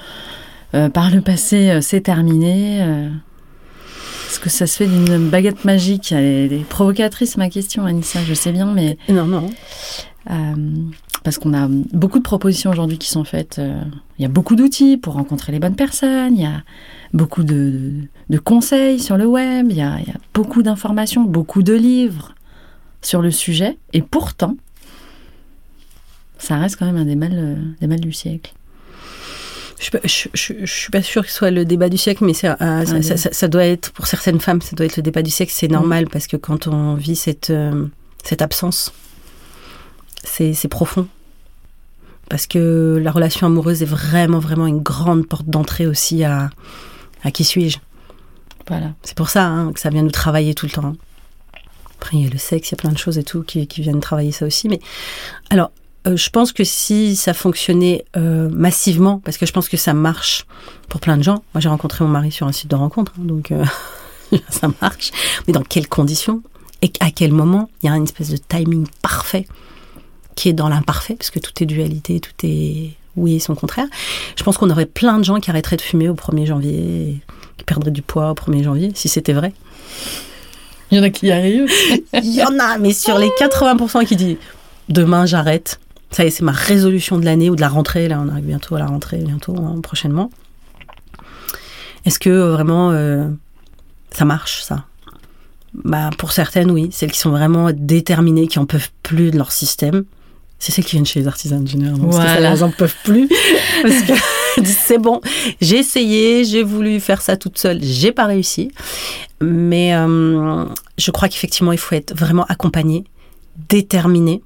euh, 0.75 0.87
par 0.89 1.09
le 1.09 1.21
passé, 1.21 1.79
c'est 1.81 2.01
terminé. 2.01 2.77
Est-ce 2.77 4.39
que 4.39 4.51
ça 4.51 4.67
se 4.67 4.77
fait 4.77 4.85
d'une 4.85 5.29
baguette 5.31 5.65
magique? 5.65 6.11
Elle 6.11 6.53
est 6.53 6.69
provocatrice 6.69 7.37
ma 7.37 7.49
question, 7.49 7.85
Anissa, 7.85 8.19
je 8.23 8.35
sais 8.35 8.51
bien, 8.51 8.67
mais... 8.67 8.99
Non, 9.09 9.25
non. 9.25 9.49
Euh, 11.21 11.23
parce 11.23 11.37
qu'on 11.37 11.53
a 11.53 11.67
beaucoup 11.67 12.19
de 12.19 12.23
propositions 12.23 12.71
aujourd'hui 12.71 12.97
qui 12.97 13.09
sont 13.09 13.23
faites. 13.23 13.59
Euh, 13.59 13.81
il 14.17 14.23
y 14.23 14.25
a 14.25 14.29
beaucoup 14.29 14.55
d'outils 14.55 14.97
pour 14.97 15.13
rencontrer 15.13 15.51
les 15.51 15.59
bonnes 15.59 15.75
personnes, 15.75 16.35
il 16.35 16.41
y 16.41 16.45
a 16.45 16.63
beaucoup 17.13 17.43
de, 17.43 17.91
conseils 18.43 18.99
sur 18.99 19.17
le 19.17 19.25
web, 19.25 19.67
il 19.69 19.77
y 19.77 19.81
a, 19.81 19.99
beaucoup 20.33 20.63
d'informations, 20.63 21.23
beaucoup 21.23 21.63
de 21.63 21.73
livres 21.73 22.33
sur 23.01 23.21
le 23.21 23.31
sujet, 23.31 23.77
et 23.93 24.01
pourtant, 24.01 24.55
ça 26.37 26.57
reste 26.57 26.77
quand 26.77 26.85
même 26.85 26.97
un 26.97 27.05
des 27.05 27.15
mal, 27.15 27.31
euh, 27.33 27.55
des 27.79 27.87
mal 27.87 27.99
du 27.99 28.11
siècle. 28.11 28.53
Je, 29.79 29.89
je, 30.35 30.65
suis 30.65 30.91
pas 30.91 31.01
sûre 31.01 31.23
que 31.23 31.29
ce 31.29 31.37
soit 31.37 31.49
le 31.49 31.65
débat 31.65 31.89
du 31.89 31.97
siècle, 31.97 32.23
mais 32.23 32.35
ça, 32.35 32.55
ah, 32.59 32.83
ça, 32.85 33.47
doit 33.47 33.65
être, 33.65 33.91
pour 33.93 34.05
certaines 34.05 34.39
femmes, 34.39 34.61
ça 34.61 34.75
doit 34.75 34.85
être 34.85 34.97
le 34.97 35.01
débat 35.01 35.23
du 35.23 35.31
siècle. 35.31 35.51
C'est 35.55 35.67
mm. 35.67 35.73
normal 35.73 36.07
parce 36.07 36.27
que 36.27 36.37
quand 36.37 36.67
on 36.67 36.93
vit 36.93 37.15
cette, 37.15 37.51
cette 38.23 38.43
absence, 38.43 38.93
c'est 40.23 40.67
profond. 40.67 41.07
Parce 42.29 42.47
que 42.47 42.99
la 43.01 43.11
relation 43.11 43.47
amoureuse 43.47 43.81
est 43.81 43.85
vraiment, 43.85 44.39
vraiment 44.39 44.67
une 44.67 44.81
grande 44.81 45.27
porte 45.27 45.47
d'entrée 45.47 45.85
aussi 45.85 46.23
à, 46.23 46.49
à 47.23 47.31
qui 47.31 47.43
suis-je. 47.43 47.77
Voilà. 48.67 48.93
C'est 49.03 49.17
pour 49.17 49.29
ça 49.29 49.45
hein, 49.45 49.73
que 49.73 49.79
ça 49.79 49.89
vient 49.89 50.03
nous 50.03 50.11
travailler 50.11 50.53
tout 50.53 50.65
le 50.65 50.71
temps. 50.71 50.95
Après, 51.97 52.17
il 52.17 52.23
y 52.23 52.27
a 52.27 52.29
le 52.29 52.37
sexe, 52.37 52.69
il 52.69 52.71
y 52.71 52.75
a 52.75 52.77
plein 52.77 52.91
de 52.91 52.97
choses 52.97 53.17
et 53.17 53.23
tout 53.23 53.43
qui, 53.43 53.67
qui 53.67 53.81
viennent 53.81 53.99
travailler 53.99 54.31
ça 54.31 54.45
aussi. 54.45 54.69
Mais 54.69 54.79
alors, 55.49 55.71
euh, 56.07 56.17
je 56.17 56.29
pense 56.29 56.51
que 56.51 56.63
si 56.63 57.15
ça 57.15 57.33
fonctionnait 57.33 58.05
euh, 58.17 58.49
massivement, 58.49 59.19
parce 59.19 59.37
que 59.37 59.45
je 59.45 59.51
pense 59.51 59.69
que 59.69 59.77
ça 59.77 59.93
marche 59.93 60.45
pour 60.89 60.99
plein 60.99 61.17
de 61.17 61.23
gens. 61.23 61.43
Moi, 61.53 61.61
j'ai 61.61 61.69
rencontré 61.69 62.03
mon 62.03 62.09
mari 62.09 62.31
sur 62.31 62.47
un 62.47 62.51
site 62.51 62.69
de 62.69 62.75
rencontre, 62.75 63.13
hein, 63.19 63.25
donc 63.25 63.51
euh, 63.51 63.63
ça 64.49 64.69
marche. 64.81 65.11
Mais 65.45 65.53
dans 65.53 65.63
quelles 65.63 65.87
conditions? 65.87 66.41
Et 66.81 66.91
à 66.99 67.11
quel 67.11 67.33
moment? 67.33 67.69
Il 67.83 67.87
y 67.87 67.89
a 67.89 67.95
une 67.95 68.05
espèce 68.05 68.29
de 68.29 68.37
timing 68.37 68.87
parfait 69.01 69.45
qui 70.35 70.49
est 70.49 70.53
dans 70.53 70.69
l'imparfait, 70.69 71.15
parce 71.15 71.29
que 71.29 71.39
tout 71.39 71.51
est 71.61 71.65
dualité, 71.65 72.19
tout 72.19 72.31
est 72.43 72.91
oui 73.17 73.35
et 73.35 73.39
son 73.39 73.55
contraire. 73.55 73.87
Je 74.37 74.43
pense 74.43 74.57
qu'on 74.57 74.69
aurait 74.69 74.85
plein 74.85 75.17
de 75.17 75.23
gens 75.23 75.39
qui 75.39 75.49
arrêteraient 75.49 75.77
de 75.77 75.81
fumer 75.81 76.09
au 76.09 76.13
1er 76.13 76.45
janvier, 76.45 77.19
qui 77.57 77.63
perdraient 77.65 77.91
du 77.91 78.01
poids 78.01 78.31
au 78.31 78.33
1er 78.33 78.63
janvier, 78.63 78.91
si 78.95 79.09
c'était 79.09 79.33
vrai. 79.33 79.53
Il 80.89 80.97
y 80.97 81.01
en 81.01 81.03
a 81.03 81.09
qui 81.09 81.27
y 81.27 81.31
arrivent. 81.31 81.69
Il 82.13 82.33
y 82.33 82.43
en 82.43 82.59
a, 82.59 82.77
mais 82.77 82.93
sur 82.93 83.17
les 83.17 83.29
80% 83.29 84.05
qui 84.05 84.15
disent 84.15 84.37
demain 84.89 85.25
j'arrête, 85.25 85.79
ça 86.11 86.23
y 86.23 86.27
est, 86.27 86.31
c'est 86.31 86.43
ma 86.43 86.51
résolution 86.51 87.17
de 87.17 87.25
l'année 87.25 87.49
ou 87.49 87.55
de 87.55 87.61
la 87.61 87.69
rentrée, 87.69 88.07
là 88.07 88.21
on 88.23 88.29
arrive 88.29 88.45
bientôt 88.45 88.75
à 88.75 88.79
la 88.79 88.87
rentrée, 88.87 89.17
bientôt, 89.17 89.55
hein, 89.57 89.79
prochainement. 89.81 90.29
Est-ce 92.05 92.19
que 92.19 92.29
euh, 92.29 92.51
vraiment 92.51 92.91
euh, 92.91 93.27
ça 94.11 94.25
marche 94.25 94.63
ça? 94.63 94.85
Bah, 95.73 96.09
Pour 96.17 96.31
certaines, 96.33 96.71
oui. 96.71 96.89
Celles 96.91 97.11
qui 97.11 97.19
sont 97.19 97.29
vraiment 97.29 97.69
déterminées, 97.71 98.47
qui 98.47 98.59
en 98.59 98.65
peuvent 98.65 98.89
plus 99.03 99.31
de 99.31 99.37
leur 99.37 99.51
système 99.51 100.03
c'est 100.61 100.71
celles 100.71 100.85
qui 100.85 100.91
viennent 100.91 101.07
chez 101.07 101.19
les 101.19 101.27
artisans 101.27 101.67
généralement. 101.67 102.09
Parce 102.09 102.37
que 102.37 102.43
elles 102.43 102.59
n'en 102.59 102.69
peuvent 102.69 102.95
plus. 103.03 103.27
parce 103.81 104.01
que 104.03 104.13
c'est 104.63 104.99
bon, 104.99 105.19
j'ai 105.59 105.79
essayé, 105.79 106.45
j'ai 106.45 106.61
voulu 106.61 106.99
faire 106.99 107.23
ça 107.23 107.35
toute 107.35 107.57
seule, 107.57 107.79
j'ai 107.81 108.11
pas 108.11 108.27
réussi. 108.27 108.71
Mais 109.41 109.95
euh, 109.95 110.65
je 110.99 111.09
crois 111.09 111.29
qu'effectivement, 111.29 111.71
il 111.71 111.79
faut 111.79 111.95
être 111.95 112.15
vraiment 112.15 112.45
accompagné, 112.45 113.05
déterminé. 113.69 114.43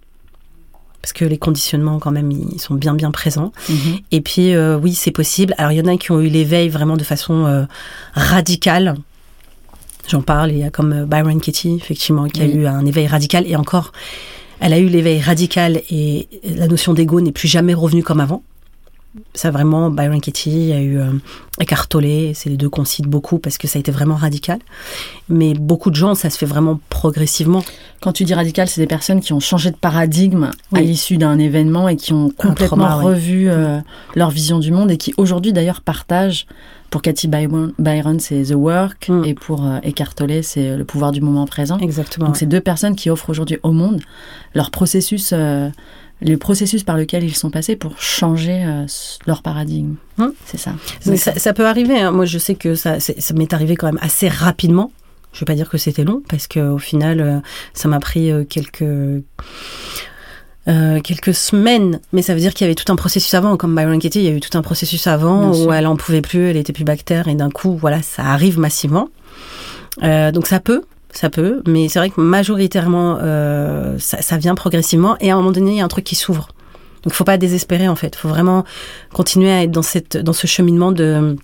Parce 1.01 1.11
que 1.11 1.25
les 1.25 1.37
conditionnements, 1.37 1.99
quand 1.99 2.11
même, 2.11 2.31
ils 2.31 2.61
sont 2.61 2.75
bien, 2.75 2.93
bien 2.93 3.11
présents. 3.11 3.51
Mhm. 3.67 3.99
Et 4.11 4.21
puis, 4.21 4.55
euh, 4.55 4.77
oui, 4.77 4.95
c'est 4.95 5.11
possible. 5.11 5.53
Alors, 5.57 5.73
il 5.73 5.77
y 5.77 5.81
en 5.81 5.85
a 5.85 5.97
qui 5.97 6.11
ont 6.11 6.21
eu 6.21 6.29
l'éveil 6.29 6.69
vraiment 6.69 6.95
de 6.95 7.03
façon 7.03 7.45
euh, 7.45 7.65
radicale. 8.13 8.95
J'en 10.07 10.21
parle, 10.21 10.51
il 10.51 10.59
y 10.59 10.63
a 10.63 10.69
comme 10.69 11.05
Byron 11.05 11.41
Katie, 11.41 11.75
effectivement, 11.75 12.27
qui 12.27 12.41
a 12.41 12.45
eu 12.45 12.65
un 12.67 12.85
éveil 12.85 13.05
radical. 13.05 13.45
Et 13.45 13.55
encore, 13.57 13.91
elle 14.59 14.73
a 14.73 14.79
eu 14.79 14.87
l'éveil 14.87 15.21
radical 15.21 15.81
et 15.89 16.27
la 16.43 16.67
notion 16.67 16.93
d'ego 16.93 17.21
n'est 17.21 17.31
plus 17.31 17.47
jamais 17.47 17.73
revenue 17.73 18.03
comme 18.03 18.19
avant. 18.19 18.43
Ça 19.33 19.51
vraiment, 19.51 19.89
Byron 19.89 20.19
Katie, 20.19 20.71
a 20.73 20.81
eu 20.81 20.97
euh, 20.97 21.11
Eckhart 21.59 21.87
Tolle, 21.87 22.33
c'est 22.33 22.49
les 22.49 22.57
deux 22.57 22.69
qu'on 22.69 22.85
cite 22.85 23.07
beaucoup 23.07 23.39
parce 23.39 23.57
que 23.57 23.67
ça 23.67 23.77
a 23.77 23.79
été 23.79 23.91
vraiment 23.91 24.15
radical. 24.15 24.59
Mais 25.29 25.53
beaucoup 25.53 25.89
de 25.89 25.95
gens, 25.95 26.15
ça 26.15 26.29
se 26.29 26.37
fait 26.37 26.45
vraiment 26.45 26.79
progressivement. 26.89 27.63
Quand 28.01 28.11
tu 28.11 28.23
dis 28.23 28.33
radical, 28.33 28.67
c'est 28.67 28.81
des 28.81 28.87
personnes 28.87 29.21
qui 29.21 29.33
ont 29.33 29.39
changé 29.39 29.71
de 29.71 29.77
paradigme 29.77 30.51
à 30.73 30.81
l'issue 30.81 31.17
d'un 31.17 31.39
événement 31.39 31.87
et 31.87 31.95
qui 31.95 32.13
ont 32.13 32.29
complètement 32.29 32.97
revu 32.97 33.49
euh, 33.49 33.79
leur 34.15 34.31
vision 34.31 34.59
du 34.59 34.71
monde 34.71 34.91
et 34.91 34.97
qui 34.97 35.13
aujourd'hui 35.17 35.53
d'ailleurs 35.53 35.81
partagent 35.81 36.45
pour 36.89 37.01
Cathy 37.01 37.27
Byron, 37.27 38.19
c'est 38.19 38.43
The 38.43 38.55
Work, 38.55 39.09
mm. 39.09 39.25
et 39.25 39.33
pour 39.33 39.65
euh, 39.65 39.79
Eckhart 39.83 40.15
Tolle, 40.15 40.43
c'est 40.43 40.77
Le 40.77 40.85
pouvoir 40.85 41.11
du 41.11 41.19
moment 41.19 41.45
présent. 41.45 41.77
Exactement. 41.79 42.27
Donc, 42.27 42.37
c'est 42.37 42.45
deux 42.45 42.61
personnes 42.61 42.95
qui 42.95 43.09
offrent 43.09 43.29
aujourd'hui 43.29 43.57
au 43.63 43.71
monde 43.71 44.01
leur 44.53 44.71
processus, 44.71 45.31
euh, 45.33 45.69
le 46.21 46.37
processus 46.37 46.83
par 46.83 46.97
lequel 46.97 47.23
ils 47.23 47.35
sont 47.35 47.49
passés 47.49 47.75
pour 47.75 47.99
changer 47.99 48.63
euh, 48.65 48.85
leur 49.27 49.41
paradigme. 49.41 49.95
Mm. 50.17 50.27
C'est 50.45 50.57
ça. 50.57 50.73
ça. 51.17 51.53
peut 51.53 51.67
arriver. 51.67 51.99
Hein. 51.99 52.11
Moi, 52.11 52.25
je 52.25 52.37
sais 52.37 52.55
que 52.55 52.75
ça, 52.75 52.99
ça 52.99 53.33
m'est 53.33 53.53
arrivé 53.53 53.75
quand 53.75 53.87
même 53.87 53.99
assez 54.01 54.27
rapidement. 54.27 54.91
Je 55.33 55.37
ne 55.37 55.39
vais 55.41 55.45
pas 55.45 55.55
dire 55.55 55.69
que 55.69 55.77
c'était 55.77 56.05
long, 56.05 56.21
parce 56.29 56.47
qu'au 56.47 56.77
final, 56.77 57.43
ça 57.73 57.89
m'a 57.89 57.99
pris 57.99 58.31
quelques 58.47 58.85
euh, 60.67 60.99
quelques 60.99 61.35
semaines, 61.35 61.99
mais 62.11 62.23
ça 62.23 62.33
veut 62.33 62.39
dire 62.39 62.51
qu'il 62.51 62.65
y 62.65 62.67
avait 62.67 62.73
tout 62.73 62.91
un 62.91 62.95
processus 62.95 63.31
avant, 63.35 63.55
comme 63.55 63.75
Byron 63.75 63.99
Katie, 63.99 64.21
il 64.21 64.25
y 64.25 64.29
a 64.29 64.31
eu 64.31 64.39
tout 64.39 64.57
un 64.57 64.63
processus 64.63 65.05
avant 65.05 65.51
où 65.51 65.71
elle 65.71 65.85
en 65.85 65.95
pouvait 65.95 66.23
plus, 66.23 66.49
elle 66.49 66.57
était 66.57 66.73
plus 66.73 66.83
bactère 66.83 67.27
et 67.27 67.35
d'un 67.35 67.51
coup, 67.51 67.77
voilà, 67.77 68.01
ça 68.01 68.23
arrive 68.23 68.57
massivement. 68.57 69.09
Euh, 70.01 70.31
donc 70.31 70.47
ça 70.47 70.59
peut, 70.59 70.81
ça 71.17 71.29
peut, 71.29 71.61
mais 71.65 71.87
c'est 71.89 71.99
vrai 71.99 72.09
que 72.09 72.19
majoritairement, 72.19 73.17
euh, 73.21 73.97
ça, 73.99 74.37
vient 74.37 74.55
progressivement 74.55 75.17
et 75.19 75.31
à 75.31 75.33
un 75.33 75.37
moment 75.37 75.51
donné, 75.51 75.71
il 75.71 75.77
y 75.77 75.81
a 75.81 75.85
un 75.85 75.89
truc 75.89 76.03
qui 76.03 76.15
s'ouvre. 76.15 76.49
Donc 77.03 77.13
faut 77.13 77.23
pas 77.23 77.37
désespérer 77.37 77.87
en 77.87 77.95
fait, 77.95 78.15
faut 78.15 78.29
vraiment 78.29 78.65
continuer 79.13 79.51
à 79.51 79.63
être 79.63 79.71
dans 79.71 79.83
cette, 79.83 80.17
dans 80.17 80.33
ce 80.33 80.47
cheminement 80.47 80.91
de 80.91 81.35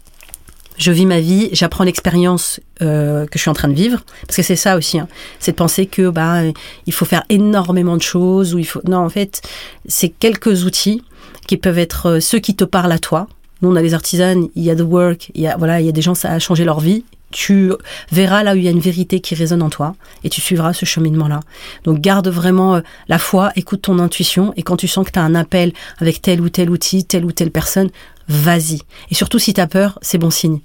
je 0.77 0.91
vis 0.91 1.05
ma 1.05 1.19
vie, 1.19 1.49
j'apprends 1.51 1.83
l'expérience 1.83 2.59
euh, 2.81 3.25
que 3.27 3.37
je 3.37 3.41
suis 3.41 3.49
en 3.49 3.53
train 3.53 3.67
de 3.67 3.73
vivre, 3.73 4.03
parce 4.25 4.37
que 4.37 4.41
c'est 4.41 4.55
ça 4.55 4.75
aussi, 4.75 4.97
hein. 4.97 5.07
c'est 5.39 5.51
de 5.51 5.55
penser 5.55 5.85
que 5.85 6.09
bah 6.09 6.41
il 6.87 6.93
faut 6.93 7.05
faire 7.05 7.23
énormément 7.29 7.95
de 7.95 8.01
choses 8.01 8.55
ou 8.55 8.57
il 8.57 8.65
faut 8.65 8.81
non 8.87 8.97
en 8.97 9.09
fait 9.09 9.41
c'est 9.87 10.09
quelques 10.09 10.63
outils 10.63 11.03
qui 11.47 11.57
peuvent 11.57 11.77
être 11.77 12.07
euh, 12.07 12.19
ceux 12.19 12.39
qui 12.39 12.55
te 12.55 12.63
parlent 12.63 12.91
à 12.91 12.99
toi. 12.99 13.27
Nous 13.61 13.69
on 13.69 13.75
a 13.75 13.81
les 13.81 13.93
artisanes, 13.93 14.47
il 14.55 14.63
y 14.63 14.71
a 14.71 14.75
the 14.75 14.81
work, 14.81 15.29
il 15.35 15.41
y 15.41 15.47
a 15.47 15.55
voilà 15.55 15.79
il 15.79 15.85
y 15.85 15.89
a 15.89 15.91
des 15.91 16.01
gens 16.01 16.15
ça 16.15 16.31
a 16.31 16.39
changé 16.39 16.65
leur 16.65 16.79
vie. 16.79 17.03
Tu 17.31 17.71
verras 18.11 18.43
là 18.43 18.53
où 18.53 18.57
il 18.57 18.63
y 18.63 18.67
a 18.67 18.71
une 18.71 18.79
vérité 18.79 19.19
qui 19.19 19.35
résonne 19.35 19.61
en 19.61 19.69
toi 19.69 19.95
et 20.23 20.29
tu 20.29 20.41
suivras 20.41 20.73
ce 20.73 20.85
cheminement-là. 20.85 21.39
Donc 21.83 21.99
garde 21.99 22.27
vraiment 22.27 22.75
euh, 22.75 22.81
la 23.07 23.17
foi, 23.17 23.51
écoute 23.55 23.83
ton 23.83 23.99
intuition 23.99 24.53
et 24.57 24.63
quand 24.63 24.77
tu 24.77 24.87
sens 24.87 25.05
que 25.05 25.11
tu 25.11 25.19
as 25.19 25.23
un 25.23 25.35
appel 25.35 25.73
avec 25.99 26.21
tel 26.21 26.41
ou 26.41 26.49
tel 26.49 26.69
outil, 26.69 27.05
telle 27.05 27.25
ou 27.25 27.31
telle 27.31 27.51
personne, 27.51 27.89
vas-y. 28.27 28.81
Et 29.09 29.15
surtout, 29.15 29.39
si 29.39 29.53
tu 29.53 29.61
as 29.61 29.67
peur, 29.67 29.99
c'est 30.01 30.17
bon 30.17 30.29
signe. 30.29 30.59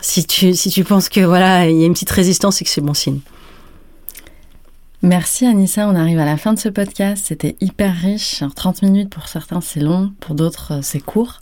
Si 0.00 0.24
tu, 0.24 0.54
si 0.54 0.70
tu 0.70 0.84
penses 0.84 1.08
que 1.08 1.20
voilà, 1.20 1.68
il 1.68 1.78
y 1.78 1.82
a 1.82 1.86
une 1.86 1.92
petite 1.92 2.10
résistance, 2.10 2.56
c'est 2.56 2.64
que 2.64 2.70
c'est 2.70 2.80
bon 2.80 2.94
signe. 2.94 3.20
Merci 5.02 5.46
Anissa, 5.46 5.88
on 5.88 5.94
arrive 5.94 6.18
à 6.18 6.24
la 6.24 6.36
fin 6.36 6.52
de 6.52 6.58
ce 6.58 6.68
podcast. 6.68 7.26
C'était 7.28 7.56
hyper 7.60 7.94
riche. 7.94 8.42
30 8.56 8.82
minutes 8.82 9.10
pour 9.10 9.28
certains, 9.28 9.60
c'est 9.60 9.78
long, 9.78 10.12
pour 10.18 10.34
d'autres, 10.34 10.74
euh, 10.74 10.78
c'est 10.82 10.98
court. 10.98 11.40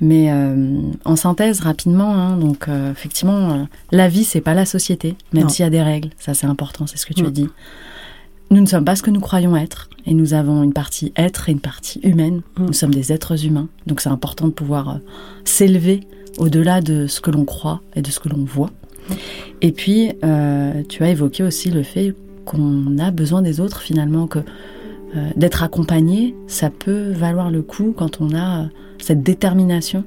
Mais 0.00 0.32
euh, 0.32 0.80
en 1.04 1.14
synthèse, 1.14 1.60
rapidement, 1.60 2.12
hein, 2.12 2.36
donc 2.36 2.66
euh, 2.66 2.90
effectivement, 2.90 3.68
la 3.92 4.08
vie, 4.08 4.24
c'est 4.24 4.40
pas 4.40 4.54
la 4.54 4.66
société, 4.66 5.14
même 5.32 5.48
s'il 5.48 5.62
y 5.62 5.66
a 5.66 5.70
des 5.70 5.82
règles. 5.82 6.10
Ça, 6.18 6.34
c'est 6.34 6.46
important, 6.46 6.88
c'est 6.88 6.98
ce 6.98 7.06
que 7.06 7.14
tu 7.14 7.24
as 7.24 7.30
dit. 7.30 7.48
Nous 8.50 8.60
ne 8.60 8.66
sommes 8.66 8.84
pas 8.84 8.96
ce 8.96 9.04
que 9.04 9.10
nous 9.10 9.20
croyons 9.20 9.56
être, 9.56 9.88
et 10.04 10.14
nous 10.14 10.34
avons 10.34 10.64
une 10.64 10.72
partie 10.72 11.12
être 11.16 11.48
et 11.48 11.52
une 11.52 11.60
partie 11.60 12.00
humaine. 12.00 12.42
Mm. 12.56 12.66
Nous 12.66 12.72
sommes 12.72 12.94
des 12.94 13.12
êtres 13.12 13.44
humains, 13.44 13.68
donc 13.86 14.00
c'est 14.00 14.08
important 14.08 14.48
de 14.48 14.52
pouvoir 14.52 14.98
s'élever 15.44 16.00
au-delà 16.38 16.80
de 16.80 17.06
ce 17.06 17.20
que 17.20 17.30
l'on 17.30 17.44
croit 17.44 17.80
et 17.94 18.02
de 18.02 18.10
ce 18.10 18.18
que 18.18 18.28
l'on 18.28 18.44
voit. 18.44 18.70
Et 19.60 19.72
puis, 19.72 20.12
euh, 20.24 20.82
tu 20.88 21.02
as 21.04 21.10
évoqué 21.10 21.42
aussi 21.42 21.70
le 21.70 21.82
fait 21.82 22.14
qu'on 22.48 22.98
a 22.98 23.10
besoin 23.10 23.42
des 23.42 23.60
autres 23.60 23.80
finalement, 23.80 24.26
que 24.26 24.38
euh, 24.38 25.30
d'être 25.36 25.62
accompagné, 25.62 26.34
ça 26.46 26.70
peut 26.70 27.12
valoir 27.12 27.50
le 27.50 27.62
coup 27.62 27.94
quand 27.96 28.20
on 28.20 28.34
a 28.34 28.68
cette 28.98 29.22
détermination 29.22 30.04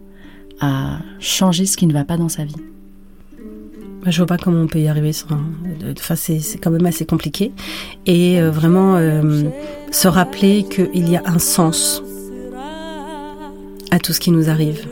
à 0.59 0.99
changer 1.19 1.65
ce 1.65 1.77
qui 1.77 1.87
ne 1.87 1.93
va 1.93 2.03
pas 2.03 2.17
dans 2.17 2.29
sa 2.29 2.43
vie. 2.43 2.55
Je 4.07 4.17
vois 4.17 4.25
pas 4.25 4.37
comment 4.37 4.61
on 4.61 4.67
peut 4.67 4.79
y 4.79 4.87
arriver 4.87 5.13
sans. 5.13 5.27
Enfin, 5.91 6.15
c'est 6.15 6.57
quand 6.57 6.71
même 6.71 6.85
assez 6.87 7.05
compliqué. 7.05 7.51
Et 8.07 8.41
euh, 8.41 8.49
vraiment 8.49 8.95
euh, 8.95 9.43
se 9.91 10.07
rappeler 10.07 10.63
qu'il 10.63 11.07
y 11.07 11.15
a 11.15 11.21
un 11.25 11.37
sens 11.37 12.01
à 13.91 13.99
tout 13.99 14.13
ce 14.13 14.19
qui 14.19 14.31
nous 14.31 14.49
arrive, 14.49 14.87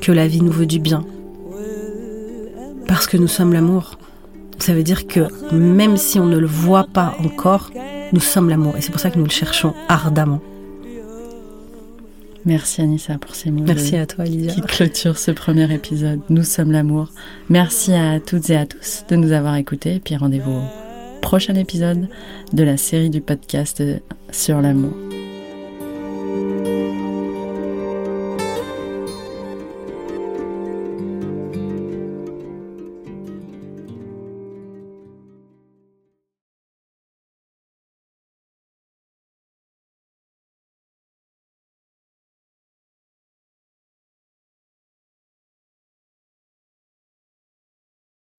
que 0.00 0.10
la 0.10 0.26
vie 0.26 0.42
nous 0.42 0.50
veut 0.50 0.66
du 0.66 0.80
bien, 0.80 1.04
parce 2.88 3.06
que 3.06 3.16
nous 3.16 3.28
sommes 3.28 3.52
l'amour. 3.52 3.99
Ça 4.60 4.74
veut 4.74 4.82
dire 4.82 5.06
que 5.06 5.20
même 5.54 5.96
si 5.96 6.20
on 6.20 6.26
ne 6.26 6.38
le 6.38 6.46
voit 6.46 6.84
pas 6.84 7.16
encore, 7.24 7.70
nous 8.12 8.20
sommes 8.20 8.48
l'amour. 8.48 8.76
Et 8.76 8.80
c'est 8.80 8.92
pour 8.92 9.00
ça 9.00 9.10
que 9.10 9.18
nous 9.18 9.24
le 9.24 9.30
cherchons 9.30 9.74
ardemment. 9.88 10.40
Merci 12.44 12.80
Anissa 12.80 13.18
pour 13.18 13.34
ces 13.34 13.50
mots. 13.50 13.64
Merci 13.66 13.96
à 13.96 14.06
toi, 14.06 14.24
Lydia. 14.24 14.52
qui 14.52 14.60
clôture 14.62 15.18
ce 15.18 15.30
premier 15.30 15.72
épisode. 15.72 16.20
Nous 16.30 16.44
sommes 16.44 16.72
l'amour. 16.72 17.10
Merci 17.48 17.92
à 17.92 18.18
toutes 18.20 18.48
et 18.50 18.56
à 18.56 18.66
tous 18.66 19.04
de 19.08 19.16
nous 19.16 19.32
avoir 19.32 19.56
écoutés. 19.56 19.96
Et 19.96 20.00
puis 20.00 20.16
rendez-vous 20.16 20.52
au 20.52 21.20
prochain 21.20 21.54
épisode 21.54 22.08
de 22.52 22.62
la 22.62 22.76
série 22.76 23.10
du 23.10 23.20
podcast 23.20 23.82
sur 24.30 24.60
l'amour. 24.60 25.19